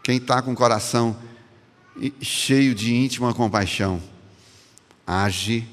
Quem 0.00 0.18
está 0.18 0.40
com 0.40 0.52
o 0.52 0.54
coração 0.54 1.16
cheio 2.20 2.74
de 2.74 2.94
íntima 2.94 3.34
compaixão, 3.34 4.02
age 5.06 5.66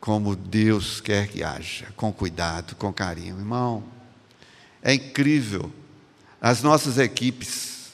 como 0.00 0.36
Deus 0.36 1.00
quer 1.00 1.28
que 1.28 1.42
haja, 1.42 1.86
com 1.96 2.12
cuidado, 2.12 2.76
com 2.76 2.92
carinho. 2.92 3.38
Irmão, 3.38 3.84
é 4.82 4.94
incrível 4.94 5.72
as 6.40 6.62
nossas 6.62 6.98
equipes, 6.98 7.92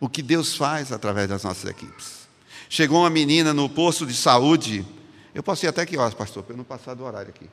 o 0.00 0.08
que 0.08 0.22
Deus 0.22 0.56
faz 0.56 0.90
através 0.90 1.28
das 1.28 1.42
nossas 1.42 1.70
equipes. 1.70 2.26
Chegou 2.68 3.00
uma 3.00 3.10
menina 3.10 3.52
no 3.52 3.68
posto 3.68 4.06
de 4.06 4.14
saúde, 4.14 4.86
eu 5.34 5.42
posso 5.42 5.66
ir 5.66 5.68
até 5.68 5.84
que 5.84 5.96
horas, 5.96 6.14
pastor, 6.14 6.42
para 6.42 6.54
eu 6.54 6.56
não 6.56 6.64
passar 6.64 6.94
do 6.94 7.04
horário 7.04 7.28
aqui. 7.28 7.48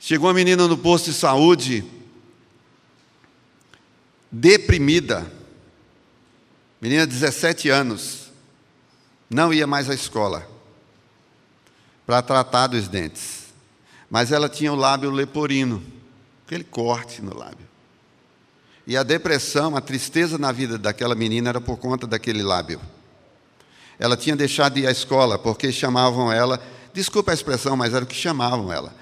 Chegou 0.00 0.28
uma 0.28 0.34
menina 0.34 0.66
no 0.66 0.78
posto 0.78 1.10
de 1.10 1.16
saúde, 1.16 1.84
deprimida, 4.30 5.30
menina 6.80 7.06
de 7.06 7.12
17 7.12 7.68
anos, 7.68 8.30
não 9.28 9.52
ia 9.52 9.66
mais 9.66 9.90
à 9.90 9.94
escola 9.94 10.48
para 12.06 12.22
tratar 12.22 12.68
dos 12.68 12.88
dentes, 12.88 13.46
mas 14.10 14.32
ela 14.32 14.48
tinha 14.48 14.72
o 14.72 14.76
lábio 14.76 15.10
leporino 15.10 15.82
aquele 16.48 16.64
corte 16.64 17.20
no 17.20 17.36
lábio. 17.36 17.68
E 18.86 18.96
a 18.96 19.02
depressão, 19.02 19.76
a 19.76 19.82
tristeza 19.82 20.38
na 20.38 20.50
vida 20.50 20.78
daquela 20.78 21.14
menina 21.14 21.50
era 21.50 21.60
por 21.60 21.76
conta 21.76 22.06
daquele 22.06 22.42
lábio. 22.42 22.80
Ela 23.98 24.16
tinha 24.16 24.34
deixado 24.34 24.74
de 24.74 24.80
ir 24.80 24.86
à 24.86 24.90
escola 24.90 25.38
porque 25.38 25.70
chamavam 25.70 26.32
ela, 26.32 26.58
desculpa 26.94 27.32
a 27.32 27.34
expressão, 27.34 27.76
mas 27.76 27.92
era 27.92 28.02
o 28.02 28.08
que 28.08 28.14
chamavam 28.14 28.72
ela, 28.72 28.94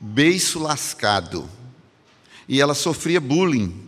beiço 0.00 0.58
lascado. 0.58 1.46
E 2.48 2.62
ela 2.62 2.72
sofria 2.72 3.20
bullying 3.20 3.85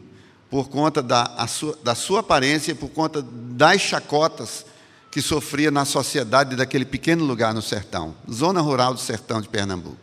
por 0.51 0.69
conta 0.69 1.03
da, 1.03 1.47
sua, 1.47 1.79
da 1.83 1.95
sua 1.95 2.21
aparência, 2.21 2.75
por 2.75 2.89
conta 2.89 3.23
das 3.23 3.81
chacotas 3.81 4.65
que 5.11 5.21
sofria 5.21 5.71
na 5.71 5.85
sociedade 5.85 6.57
daquele 6.57 6.85
pequeno 6.85 7.25
lugar 7.25 7.53
no 7.55 7.63
sertão, 7.63 8.15
zona 8.31 8.61
rural 8.61 8.95
do 8.95 9.01
sertão 9.01 9.41
de 9.41 9.49
Pernambuco. 9.49 9.97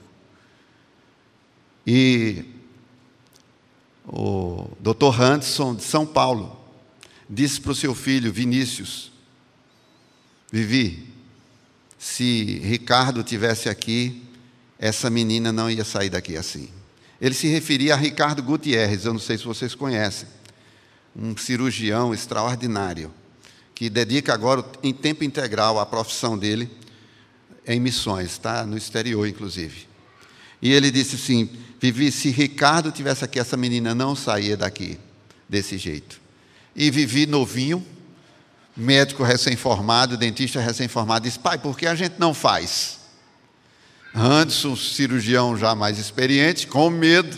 E 1.85 2.43
o 4.07 4.67
Dr. 4.79 5.21
Hanson, 5.21 5.75
de 5.75 5.83
São 5.83 6.05
Paulo, 6.05 6.59
disse 7.29 7.61
para 7.61 7.71
o 7.71 7.75
seu 7.75 7.93
filho 7.93 8.31
Vinícius: 8.31 9.11
Vivi, 10.51 11.13
se 11.97 12.59
Ricardo 12.63 13.23
tivesse 13.23 13.69
aqui, 13.69 14.23
essa 14.77 15.09
menina 15.09 15.51
não 15.51 15.69
ia 15.69 15.83
sair 15.83 16.09
daqui 16.09 16.37
assim. 16.37 16.69
Ele 17.19 17.33
se 17.33 17.47
referia 17.47 17.93
a 17.93 17.97
Ricardo 17.97 18.43
Gutierrez, 18.43 19.05
eu 19.05 19.13
não 19.13 19.19
sei 19.19 19.37
se 19.37 19.45
vocês 19.45 19.73
conhecem, 19.73 20.27
um 21.15 21.35
cirurgião 21.37 22.13
extraordinário, 22.13 23.11
que 23.73 23.89
dedica 23.89 24.33
agora 24.33 24.65
em 24.83 24.93
tempo 24.93 25.23
integral 25.23 25.79
a 25.79 25.85
profissão 25.85 26.37
dele 26.37 26.69
em 27.65 27.79
missões, 27.79 28.31
está 28.31 28.65
no 28.65 28.77
exterior, 28.77 29.27
inclusive. 29.27 29.87
E 30.61 30.71
ele 30.71 30.91
disse 30.91 31.15
assim: 31.15 31.49
Vivi, 31.79 32.11
se 32.11 32.29
Ricardo 32.29 32.91
tivesse 32.91 33.23
aqui, 33.23 33.39
essa 33.39 33.57
menina 33.57 33.95
não 33.95 34.15
saía 34.15 34.57
daqui 34.57 34.99
desse 35.47 35.77
jeito. 35.77 36.19
E 36.75 36.91
Vivi 36.91 37.25
novinho, 37.25 37.85
médico 38.75 39.23
recém-formado, 39.23 40.17
dentista 40.17 40.59
recém-formado, 40.59 41.25
disse: 41.25 41.39
Pai, 41.39 41.57
por 41.57 41.77
que 41.77 41.87
a 41.87 41.95
gente 41.95 42.15
não 42.19 42.33
faz? 42.33 43.04
Anderson, 44.15 44.77
cirurgião 44.77 45.57
já 45.57 45.75
mais 45.75 45.99
experiente, 45.99 46.67
com 46.67 46.89
medo, 46.89 47.37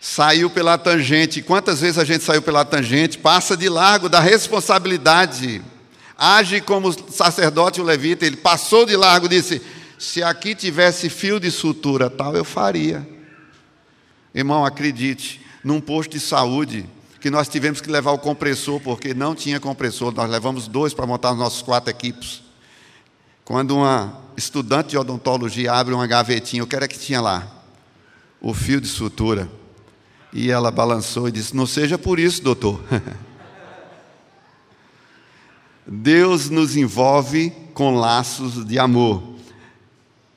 saiu 0.00 0.48
pela 0.48 0.78
tangente. 0.78 1.42
Quantas 1.42 1.80
vezes 1.80 1.98
a 1.98 2.04
gente 2.04 2.24
saiu 2.24 2.40
pela 2.40 2.64
tangente? 2.64 3.18
Passa 3.18 3.54
de 3.54 3.68
largo 3.68 4.08
da 4.08 4.20
responsabilidade. 4.20 5.60
Age 6.16 6.62
como 6.62 6.92
sacerdote 7.10 7.80
o 7.80 7.84
levita. 7.84 8.24
Ele 8.24 8.36
passou 8.36 8.86
de 8.86 8.96
largo, 8.96 9.28
disse: 9.28 9.60
se 9.98 10.22
aqui 10.22 10.54
tivesse 10.54 11.10
fio 11.10 11.38
de 11.38 11.50
sutura 11.50 12.08
tal, 12.08 12.34
eu 12.34 12.44
faria. 12.44 13.06
Irmão, 14.34 14.64
acredite, 14.64 15.42
num 15.62 15.80
posto 15.80 16.12
de 16.12 16.20
saúde, 16.20 16.88
que 17.20 17.30
nós 17.30 17.48
tivemos 17.48 17.80
que 17.80 17.90
levar 17.90 18.12
o 18.12 18.18
compressor, 18.18 18.80
porque 18.80 19.14
não 19.14 19.34
tinha 19.34 19.60
compressor, 19.60 20.12
nós 20.12 20.30
levamos 20.30 20.68
dois 20.68 20.94
para 20.94 21.06
montar 21.06 21.32
os 21.32 21.38
nossos 21.38 21.62
quatro 21.62 21.90
equipes. 21.90 22.43
Quando 23.44 23.76
uma 23.76 24.20
estudante 24.36 24.90
de 24.90 24.98
odontologia 24.98 25.72
abre 25.72 25.92
uma 25.92 26.06
gavetinha, 26.06 26.64
o 26.64 26.66
que 26.66 26.74
era 26.74 26.88
que 26.88 26.98
tinha 26.98 27.20
lá? 27.20 27.46
O 28.40 28.54
fio 28.54 28.80
de 28.80 28.88
sutura. 28.88 29.50
E 30.32 30.50
ela 30.50 30.70
balançou 30.70 31.28
e 31.28 31.32
disse: 31.32 31.54
Não 31.54 31.66
seja 31.66 31.98
por 31.98 32.18
isso, 32.18 32.42
doutor. 32.42 32.82
Deus 35.86 36.48
nos 36.48 36.76
envolve 36.76 37.50
com 37.74 37.94
laços 37.94 38.64
de 38.64 38.78
amor. 38.78 39.34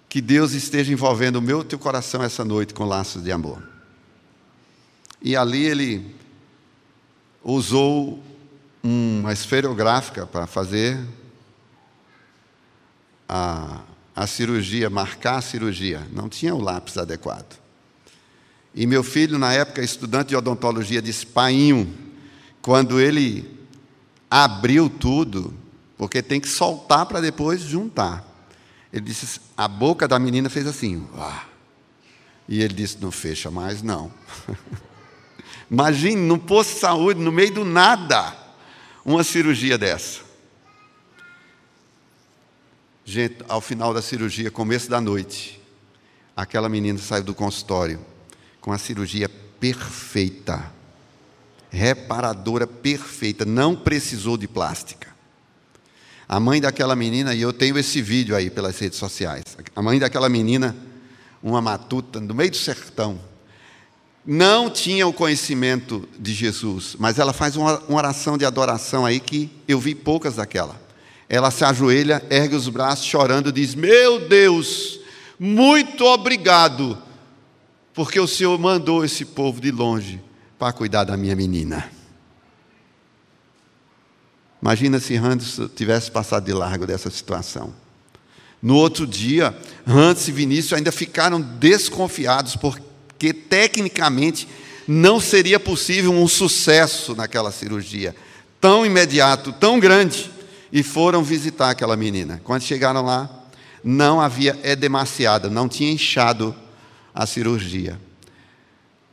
Que 0.09 0.19
Deus 0.21 0.53
esteja 0.53 0.91
envolvendo 0.91 1.37
o 1.37 1.41
meu 1.41 1.63
teu 1.63 1.79
coração 1.79 2.21
essa 2.21 2.43
noite 2.43 2.73
com 2.73 2.83
laços 2.83 3.23
de 3.23 3.31
amor. 3.31 3.61
E 5.21 5.35
ali 5.35 5.65
ele 5.65 6.15
usou 7.43 8.21
uma 8.83 9.33
esferográfica 9.33 10.25
para 10.25 10.45
fazer 10.45 10.99
a, 13.27 13.81
a 14.15 14.27
cirurgia, 14.27 14.89
marcar 14.89 15.37
a 15.37 15.41
cirurgia. 15.41 16.07
Não 16.11 16.29
tinha 16.29 16.55
o 16.55 16.61
lápis 16.61 16.97
adequado. 16.97 17.57
E 18.73 18.85
meu 18.85 19.03
filho, 19.03 19.39
na 19.39 19.53
época, 19.53 19.81
estudante 19.81 20.29
de 20.29 20.35
odontologia, 20.35 21.01
disse: 21.01 21.25
Painho, 21.25 21.91
quando 22.61 22.99
ele 22.99 23.57
abriu 24.29 24.89
tudo, 24.89 25.53
porque 25.97 26.21
tem 26.21 26.39
que 26.39 26.47
soltar 26.47 27.05
para 27.05 27.19
depois 27.19 27.61
juntar. 27.61 28.23
Ele 28.91 29.05
disse: 29.05 29.41
a 29.55 29.67
boca 29.67 30.07
da 30.07 30.19
menina 30.19 30.49
fez 30.49 30.67
assim. 30.67 31.07
Uá. 31.15 31.45
E 32.47 32.61
ele 32.61 32.73
disse: 32.73 32.97
não 33.01 33.11
fecha 33.11 33.49
mais, 33.49 33.81
não. 33.81 34.11
Imagine, 35.69 36.21
num 36.21 36.37
posto 36.37 36.75
de 36.75 36.79
saúde, 36.79 37.19
no 37.19 37.31
meio 37.31 37.53
do 37.53 37.65
nada, 37.65 38.33
uma 39.03 39.23
cirurgia 39.23 39.77
dessa. 39.77 40.26
Gente, 43.09 43.37
ao 43.47 43.61
final 43.61 43.93
da 43.93 44.01
cirurgia, 44.01 44.51
começo 44.51 44.89
da 44.89 44.99
noite, 44.99 45.61
aquela 46.35 46.67
menina 46.67 46.99
saiu 46.99 47.23
do 47.23 47.33
consultório 47.33 48.01
com 48.59 48.73
a 48.73 48.77
cirurgia 48.77 49.29
perfeita, 49.29 50.69
reparadora 51.69 52.67
perfeita, 52.67 53.45
não 53.45 53.77
precisou 53.77 54.35
de 54.35 54.45
plástica. 54.45 55.07
A 56.27 56.37
mãe 56.37 56.59
daquela 56.59 56.97
menina, 56.97 57.33
e 57.33 57.41
eu 57.41 57.53
tenho 57.53 57.77
esse 57.79 58.01
vídeo 58.01 58.35
aí 58.35 58.49
pelas 58.49 58.77
redes 58.77 58.99
sociais, 58.99 59.45
a 59.73 59.81
mãe 59.81 59.97
daquela 59.99 60.27
menina, 60.27 60.75
uma 61.41 61.61
matuta, 61.61 62.19
no 62.19 62.35
meio 62.35 62.51
do 62.51 62.57
sertão, 62.57 63.17
não 64.25 64.69
tinha 64.69 65.07
o 65.07 65.13
conhecimento 65.13 66.05
de 66.19 66.33
Jesus, 66.33 66.97
mas 66.99 67.17
ela 67.17 67.31
faz 67.31 67.55
uma 67.55 67.81
oração 67.89 68.37
de 68.37 68.43
adoração 68.43 69.05
aí 69.05 69.21
que 69.21 69.49
eu 69.65 69.79
vi 69.79 69.95
poucas 69.95 70.35
daquela. 70.35 70.86
Ela 71.29 71.51
se 71.51 71.63
ajoelha, 71.63 72.23
ergue 72.29 72.55
os 72.55 72.69
braços, 72.69 73.05
chorando, 73.05 73.51
diz: 73.51 73.75
Meu 73.75 74.27
Deus, 74.27 74.99
muito 75.37 76.05
obrigado, 76.05 76.97
porque 77.93 78.19
o 78.19 78.27
Senhor 78.27 78.57
mandou 78.57 79.03
esse 79.03 79.25
povo 79.25 79.59
de 79.59 79.71
longe 79.71 80.21
para 80.57 80.73
cuidar 80.73 81.03
da 81.03 81.17
minha 81.17 81.35
menina. 81.35 81.91
Imagina 84.61 84.99
se 84.99 85.15
Hans 85.15 85.59
tivesse 85.75 86.09
passado 86.09 86.45
de 86.45 86.53
largo 86.53 86.87
dessa 86.87 87.09
situação. 87.09 87.73
No 88.61 88.75
outro 88.75 89.05
dia, 89.05 89.55
Hans 89.85 90.27
e 90.27 90.31
Vinícius 90.31 90.73
ainda 90.73 90.91
ficaram 90.91 91.39
desconfiados, 91.39 92.55
porque 92.55 93.31
tecnicamente 93.31 94.47
não 94.87 95.19
seria 95.19 95.59
possível 95.59 96.11
um 96.11 96.27
sucesso 96.27 97.15
naquela 97.15 97.51
cirurgia, 97.51 98.15
tão 98.59 98.85
imediato, 98.85 99.51
tão 99.51 99.79
grande, 99.79 100.31
e 100.71 100.83
foram 100.83 101.23
visitar 101.23 101.69
aquela 101.69 101.95
menina. 101.95 102.41
Quando 102.43 102.61
chegaram 102.61 103.01
lá, 103.01 103.29
não 103.83 104.19
havia 104.19 104.59
edemaciada, 104.63 105.49
não 105.49 105.69
tinha 105.69 105.91
inchado 105.91 106.55
a 107.13 107.25
cirurgia. 107.25 107.99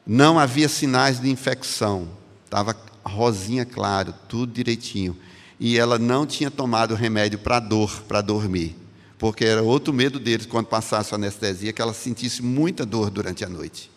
Não 0.06 0.38
havia 0.38 0.68
sinais 0.68 1.20
de 1.20 1.30
infecção, 1.30 2.08
estava 2.44 2.76
rosinha 3.04 3.64
claro, 3.64 4.14
tudo 4.28 4.52
direitinho. 4.52 5.16
E 5.58 5.78
ela 5.78 5.98
não 5.98 6.26
tinha 6.26 6.50
tomado 6.50 6.94
remédio 6.94 7.38
para 7.38 7.60
dor, 7.60 8.02
para 8.08 8.20
dormir, 8.20 8.76
porque 9.18 9.44
era 9.44 9.62
outro 9.62 9.94
medo 9.94 10.18
deles 10.18 10.46
quando 10.46 10.66
passasse 10.66 11.14
a 11.14 11.16
anestesia, 11.16 11.72
que 11.72 11.80
ela 11.80 11.94
sentisse 11.94 12.42
muita 12.42 12.84
dor 12.84 13.10
durante 13.10 13.44
a 13.44 13.48
noite. 13.48 13.90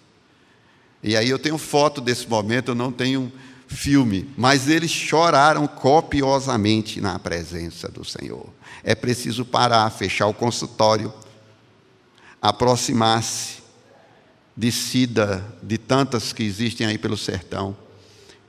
E 1.03 1.15
aí 1.15 1.29
eu 1.29 1.39
tenho 1.39 1.57
foto 1.57 1.99
desse 1.99 2.27
momento, 2.27 2.71
eu 2.71 2.75
não 2.75 2.91
tenho 2.91 3.31
filme, 3.67 4.33
mas 4.37 4.69
eles 4.69 4.89
choraram 4.89 5.67
copiosamente 5.67 7.01
na 7.01 7.19
presença 7.19 7.89
do 7.89 8.03
Senhor. 8.03 8.49
É 8.83 8.95
preciso 8.95 9.45
parar, 9.45 9.89
fechar 9.91 10.27
o 10.27 10.33
consultório, 10.33 11.13
aproximar-se 12.41 13.57
de 14.55 14.71
sida, 14.71 15.45
de 15.61 15.77
tantas 15.77 16.33
que 16.33 16.43
existem 16.43 16.87
aí 16.87 16.97
pelo 16.97 17.17
sertão, 17.17 17.77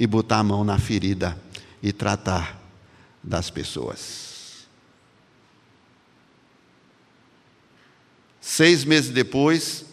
e 0.01 0.07
botar 0.07 0.39
a 0.39 0.45
mão 0.45 0.65
na 0.65 0.79
ferida 0.79 1.37
e 1.83 1.93
tratar 1.93 2.59
das 3.23 3.51
pessoas. 3.51 4.67
Seis 8.41 8.85
meses 8.85 9.11
depois, 9.11 9.85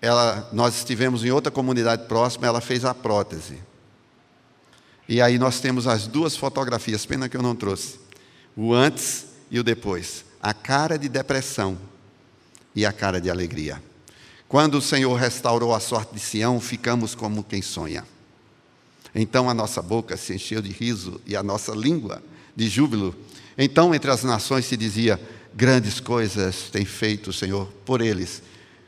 ela, 0.00 0.48
nós 0.52 0.76
estivemos 0.76 1.24
em 1.24 1.30
outra 1.30 1.50
comunidade 1.50 2.06
próxima, 2.06 2.46
ela 2.46 2.60
fez 2.60 2.84
a 2.84 2.94
prótese. 2.94 3.58
E 5.08 5.20
aí 5.20 5.38
nós 5.38 5.60
temos 5.60 5.86
as 5.86 6.06
duas 6.06 6.36
fotografias, 6.36 7.04
pena 7.04 7.28
que 7.28 7.36
eu 7.36 7.42
não 7.42 7.54
trouxe. 7.54 7.98
O 8.56 8.72
antes 8.72 9.26
e 9.50 9.58
o 9.58 9.64
depois. 9.64 10.24
A 10.42 10.54
cara 10.54 10.98
de 10.98 11.08
depressão 11.08 11.78
e 12.74 12.86
a 12.86 12.92
cara 12.92 13.20
de 13.20 13.30
alegria. 13.30 13.82
Quando 14.48 14.76
o 14.76 14.82
Senhor 14.82 15.14
restaurou 15.14 15.74
a 15.74 15.80
sorte 15.80 16.14
de 16.14 16.20
Sião, 16.20 16.60
ficamos 16.60 17.14
como 17.14 17.42
quem 17.42 17.62
sonha. 17.62 18.04
Então 19.14 19.48
a 19.48 19.54
nossa 19.54 19.82
boca 19.82 20.16
se 20.16 20.34
encheu 20.34 20.62
de 20.62 20.70
riso 20.70 21.20
e 21.26 21.36
a 21.36 21.42
nossa 21.42 21.72
língua 21.72 22.22
de 22.54 22.68
júbilo. 22.68 23.14
Então 23.56 23.94
entre 23.94 24.10
as 24.10 24.24
nações 24.24 24.66
se 24.66 24.76
dizia: 24.76 25.20
Grandes 25.54 26.00
coisas 26.00 26.70
tem 26.70 26.84
feito 26.84 27.30
o 27.30 27.32
Senhor 27.32 27.66
por 27.84 28.00
eles 28.00 28.42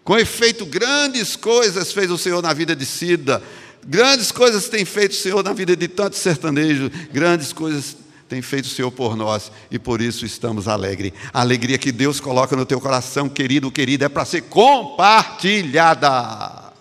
com 0.05 0.19
efeito, 0.19 0.67
grandes 0.67 1.35
coisas 1.35 1.91
fez 1.91 2.11
o 2.11 2.19
Senhor 2.19 2.43
na 2.43 2.53
vida 2.53 2.77
de 2.77 2.85
Cida, 2.85 3.43
grandes 3.87 4.33
coisas 4.33 4.69
tem 4.69 4.85
feito 4.85 5.13
o 5.13 5.17
Senhor 5.17 5.43
na 5.43 5.53
vida 5.53 5.77
de 5.77 5.89
tantos 5.89 6.19
sertanejos, 6.19 6.91
grandes 7.13 7.53
coisas 7.53 7.97
tem 8.29 8.43
feito 8.43 8.65
o 8.65 8.69
Senhor 8.69 8.91
por 8.91 9.17
nós 9.17 9.53
e 9.71 9.79
por 9.79 10.01
isso 10.01 10.27
estamos 10.27 10.67
alegres. 10.67 11.13
A 11.33 11.41
alegria 11.41 11.79
que 11.79 11.93
Deus 11.93 12.19
coloca 12.21 12.57
no 12.57 12.67
teu 12.67 12.81
coração, 12.81 13.29
querido, 13.29 13.71
querida, 13.71 14.07
é 14.07 14.09
para 14.09 14.25
ser 14.25 14.41
compartilhada. 14.43 16.73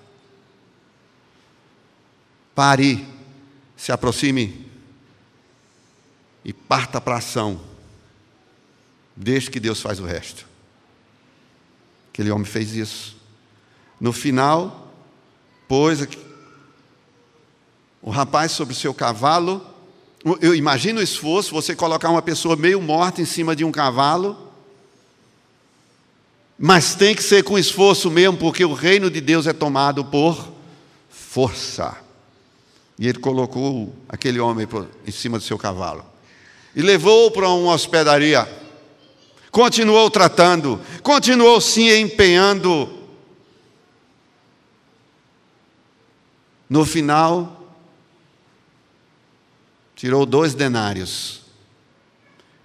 Pare, 2.56 3.06
se 3.76 3.92
aproxime 3.92 4.66
e 6.46 6.54
parta 6.54 7.02
para 7.02 7.16
a 7.16 7.18
ação. 7.18 7.60
Deixe 9.16 9.52
que 9.52 9.60
Deus 9.60 9.82
faz 9.82 10.00
o 10.00 10.06
resto. 10.06 10.48
Aquele 12.12 12.32
homem 12.32 12.46
fez 12.46 12.76
isso. 12.76 13.18
No 14.00 14.13
final, 14.13 14.94
pôs 15.68 16.08
o 18.04 18.12
rapaz 18.12 18.52
sobre 18.52 18.74
o 18.74 18.78
seu 18.78 18.94
cavalo. 18.94 19.66
Eu 20.39 20.54
imagino 20.54 21.00
o 21.00 21.04
esforço, 21.04 21.52
você 21.54 21.76
colocar 21.76 22.10
uma 22.12 22.22
pessoa 22.22 22.56
meio 22.56 22.80
morta 22.80 23.22
em 23.22 23.26
cima 23.26 23.56
de 23.56 23.66
um 23.66 23.72
cavalo. 23.72 24.38
Mas 26.60 26.94
tem 26.94 27.16
que 27.16 27.24
ser 27.24 27.44
com 27.44 27.58
esforço 27.58 28.12
mesmo, 28.12 28.38
porque 28.38 28.63
o 28.63 28.74
reino 28.74 29.10
de 29.10 29.20
Deus 29.20 29.48
é 29.48 29.54
tomado 29.54 30.06
por 30.06 30.48
força. 31.10 31.98
E 33.00 33.08
ele 33.08 33.18
colocou 33.18 33.96
aquele 34.08 34.39
homem 34.39 34.68
em 35.08 35.12
cima 35.12 35.39
do 35.39 35.44
seu 35.44 35.58
cavalo. 35.58 36.06
E 36.76 36.82
levou 36.84 37.32
para 37.32 37.50
uma 37.50 37.74
hospedaria 37.74 38.48
continuou 39.54 40.10
tratando, 40.10 40.82
continuou 41.04 41.62
se 41.62 41.96
empenhando. 41.96 42.89
No 46.68 46.84
final, 46.84 47.62
tirou 50.04 50.26
dois 50.26 50.54
denários 50.54 51.44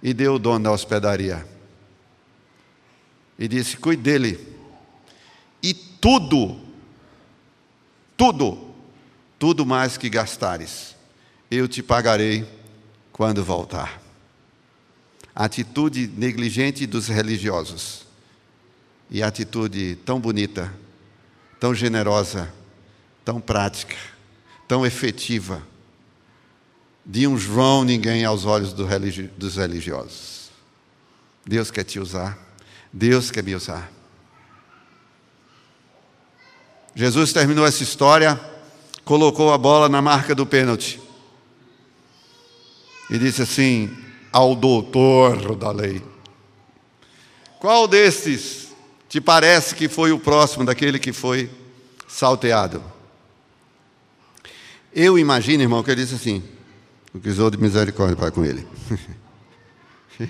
e 0.03 0.13
deu 0.13 0.33
o 0.33 0.39
dono 0.39 0.65
da 0.65 0.73
hospedaria. 0.73 1.47
E 3.37 3.47
disse: 3.47 3.77
Cuide 3.77 4.03
dele. 4.03 4.57
E 5.63 5.73
tudo, 5.73 6.59
tudo, 8.17 8.73
tudo 9.39 9.65
mais 9.65 9.95
que 9.95 10.09
gastares, 10.09 10.97
eu 11.49 11.65
te 11.65 11.81
pagarei 11.81 12.45
quando 13.09 13.41
voltar 13.41 14.01
atitude 15.33 16.07
negligente 16.07 16.85
dos 16.85 17.07
religiosos 17.07 18.05
e 19.09 19.23
atitude 19.23 19.97
tão 20.03 20.19
bonita, 20.19 20.73
tão 21.57 21.73
generosa, 21.73 22.53
tão 23.23 23.39
prática, 23.39 23.95
tão 24.67 24.85
efetiva 24.85 25.68
de 27.09 27.25
um 27.25 27.35
João 27.39 27.83
ninguém 27.83 28.23
aos 28.23 28.45
olhos 28.45 28.71
dos 28.71 29.55
religiosos. 29.57 30.51
Deus 31.43 31.71
quer 31.71 31.83
te 31.83 31.99
usar, 31.99 32.37
Deus 32.93 33.31
quer 33.31 33.43
me 33.43 33.55
usar. 33.55 33.91
Jesus 36.93 37.33
terminou 37.33 37.65
essa 37.65 37.81
história, 37.81 38.39
colocou 39.03 39.51
a 39.51 39.57
bola 39.57 39.89
na 39.89 40.03
marca 40.03 40.35
do 40.35 40.45
pênalti 40.45 41.01
e 43.09 43.17
disse 43.17 43.41
assim: 43.41 43.89
ao 44.31 44.53
doutor 44.53 45.55
da 45.55 45.71
lei. 45.71 46.03
Qual 47.59 47.87
destes 47.87 48.67
te 49.09 49.19
parece 49.19 49.73
que 49.73 49.89
foi 49.89 50.11
o 50.11 50.19
próximo 50.19 50.63
daquele 50.63 50.99
que 50.99 51.11
foi 51.11 51.49
salteado? 52.07 52.83
Eu 54.93 55.17
imagino, 55.17 55.63
irmão, 55.63 55.81
que 55.81 55.89
ele 55.89 56.03
disse 56.03 56.13
assim: 56.13 56.58
o 57.13 57.29
usou 57.29 57.49
de 57.49 57.57
misericórdia 57.57 58.15
para 58.15 58.31
com 58.31 58.45
ele. 58.45 58.67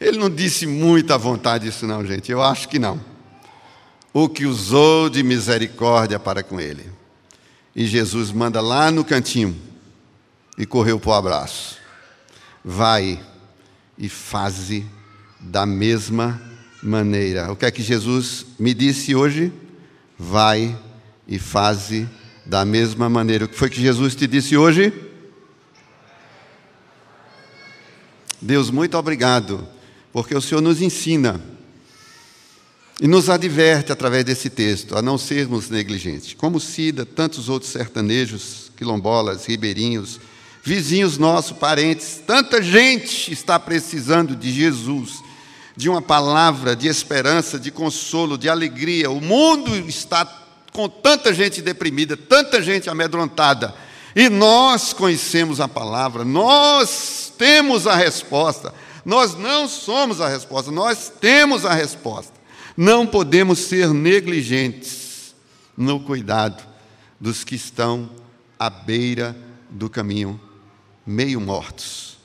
ele 0.00 0.18
não 0.18 0.28
disse 0.28 0.66
muita 0.66 1.16
vontade 1.16 1.68
isso, 1.68 1.86
não, 1.86 2.04
gente. 2.04 2.32
Eu 2.32 2.42
acho 2.42 2.68
que 2.68 2.78
não. 2.78 3.00
O 4.12 4.28
que 4.28 4.46
usou 4.46 5.08
de 5.08 5.22
misericórdia 5.22 6.18
para 6.18 6.42
com 6.42 6.60
ele. 6.60 6.90
E 7.74 7.86
Jesus 7.86 8.32
manda 8.32 8.60
lá 8.60 8.90
no 8.90 9.04
cantinho 9.04 9.54
e 10.56 10.64
correu 10.64 10.98
para 10.98 11.10
o 11.10 11.14
abraço. 11.14 11.76
Vai 12.64 13.20
e 13.96 14.08
faze 14.08 14.86
da 15.38 15.66
mesma 15.66 16.40
maneira. 16.82 17.52
O 17.52 17.56
que 17.56 17.66
é 17.66 17.70
que 17.70 17.82
Jesus 17.82 18.46
me 18.58 18.72
disse 18.74 19.14
hoje? 19.14 19.52
Vai 20.18 20.76
e 21.28 21.38
faze 21.38 22.08
da 22.44 22.64
mesma 22.64 23.08
maneira. 23.08 23.44
O 23.44 23.48
que 23.48 23.56
foi 23.56 23.68
que 23.68 23.80
Jesus 23.80 24.14
te 24.14 24.26
disse 24.26 24.56
hoje? 24.56 25.05
Deus, 28.40 28.70
muito 28.70 28.96
obrigado, 28.96 29.66
porque 30.12 30.34
o 30.34 30.40
Senhor 30.40 30.60
nos 30.60 30.82
ensina 30.82 31.40
E 33.00 33.06
nos 33.06 33.28
adverte 33.28 33.92
através 33.92 34.24
desse 34.24 34.48
texto 34.48 34.96
a 34.96 35.02
não 35.02 35.18
sermos 35.18 35.68
negligentes. 35.68 36.32
Como 36.32 36.58
Cida, 36.58 37.04
tantos 37.04 37.48
outros 37.48 37.70
sertanejos, 37.70 38.72
quilombolas, 38.76 39.44
ribeirinhos, 39.44 40.18
vizinhos 40.62 41.18
nossos, 41.18 41.56
parentes, 41.58 42.22
tanta 42.26 42.62
gente 42.62 43.30
está 43.30 43.60
precisando 43.60 44.34
de 44.34 44.50
Jesus, 44.50 45.22
de 45.76 45.90
uma 45.90 46.00
palavra 46.00 46.74
de 46.74 46.88
esperança, 46.88 47.58
de 47.58 47.70
consolo, 47.70 48.38
de 48.38 48.48
alegria. 48.48 49.10
O 49.10 49.20
mundo 49.20 49.76
está 49.76 50.24
com 50.72 50.88
tanta 50.88 51.34
gente 51.34 51.60
deprimida, 51.60 52.16
tanta 52.16 52.62
gente 52.62 52.88
amedrontada. 52.88 53.74
E 54.16 54.30
nós 54.30 54.94
conhecemos 54.94 55.60
a 55.60 55.68
palavra, 55.68 56.24
nós 56.24 57.30
temos 57.36 57.86
a 57.86 57.94
resposta. 57.94 58.72
Nós 59.04 59.36
não 59.36 59.68
somos 59.68 60.22
a 60.22 60.28
resposta, 60.28 60.70
nós 60.70 61.12
temos 61.20 61.66
a 61.66 61.74
resposta. 61.74 62.32
Não 62.74 63.06
podemos 63.06 63.58
ser 63.58 63.92
negligentes 63.92 65.34
no 65.76 66.00
cuidado 66.00 66.66
dos 67.20 67.44
que 67.44 67.54
estão 67.56 68.10
à 68.58 68.70
beira 68.70 69.36
do 69.68 69.90
caminho, 69.90 70.40
meio 71.06 71.38
mortos, 71.38 72.16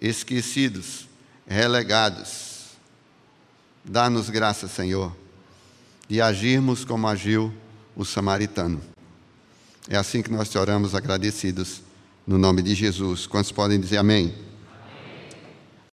esquecidos, 0.00 1.08
relegados. 1.46 2.76
Dá-nos 3.84 4.28
graça, 4.28 4.66
Senhor, 4.66 5.14
de 6.08 6.20
agirmos 6.20 6.84
como 6.84 7.06
agiu 7.06 7.54
o 7.94 8.04
samaritano. 8.04 8.95
É 9.88 9.96
assim 9.96 10.20
que 10.20 10.30
nós 10.30 10.48
te 10.48 10.58
oramos 10.58 10.94
agradecidos, 10.94 11.80
no 12.26 12.36
nome 12.38 12.60
de 12.60 12.74
Jesus. 12.74 13.26
Quantos 13.26 13.52
podem 13.52 13.78
dizer 13.78 13.98
amém? 13.98 14.34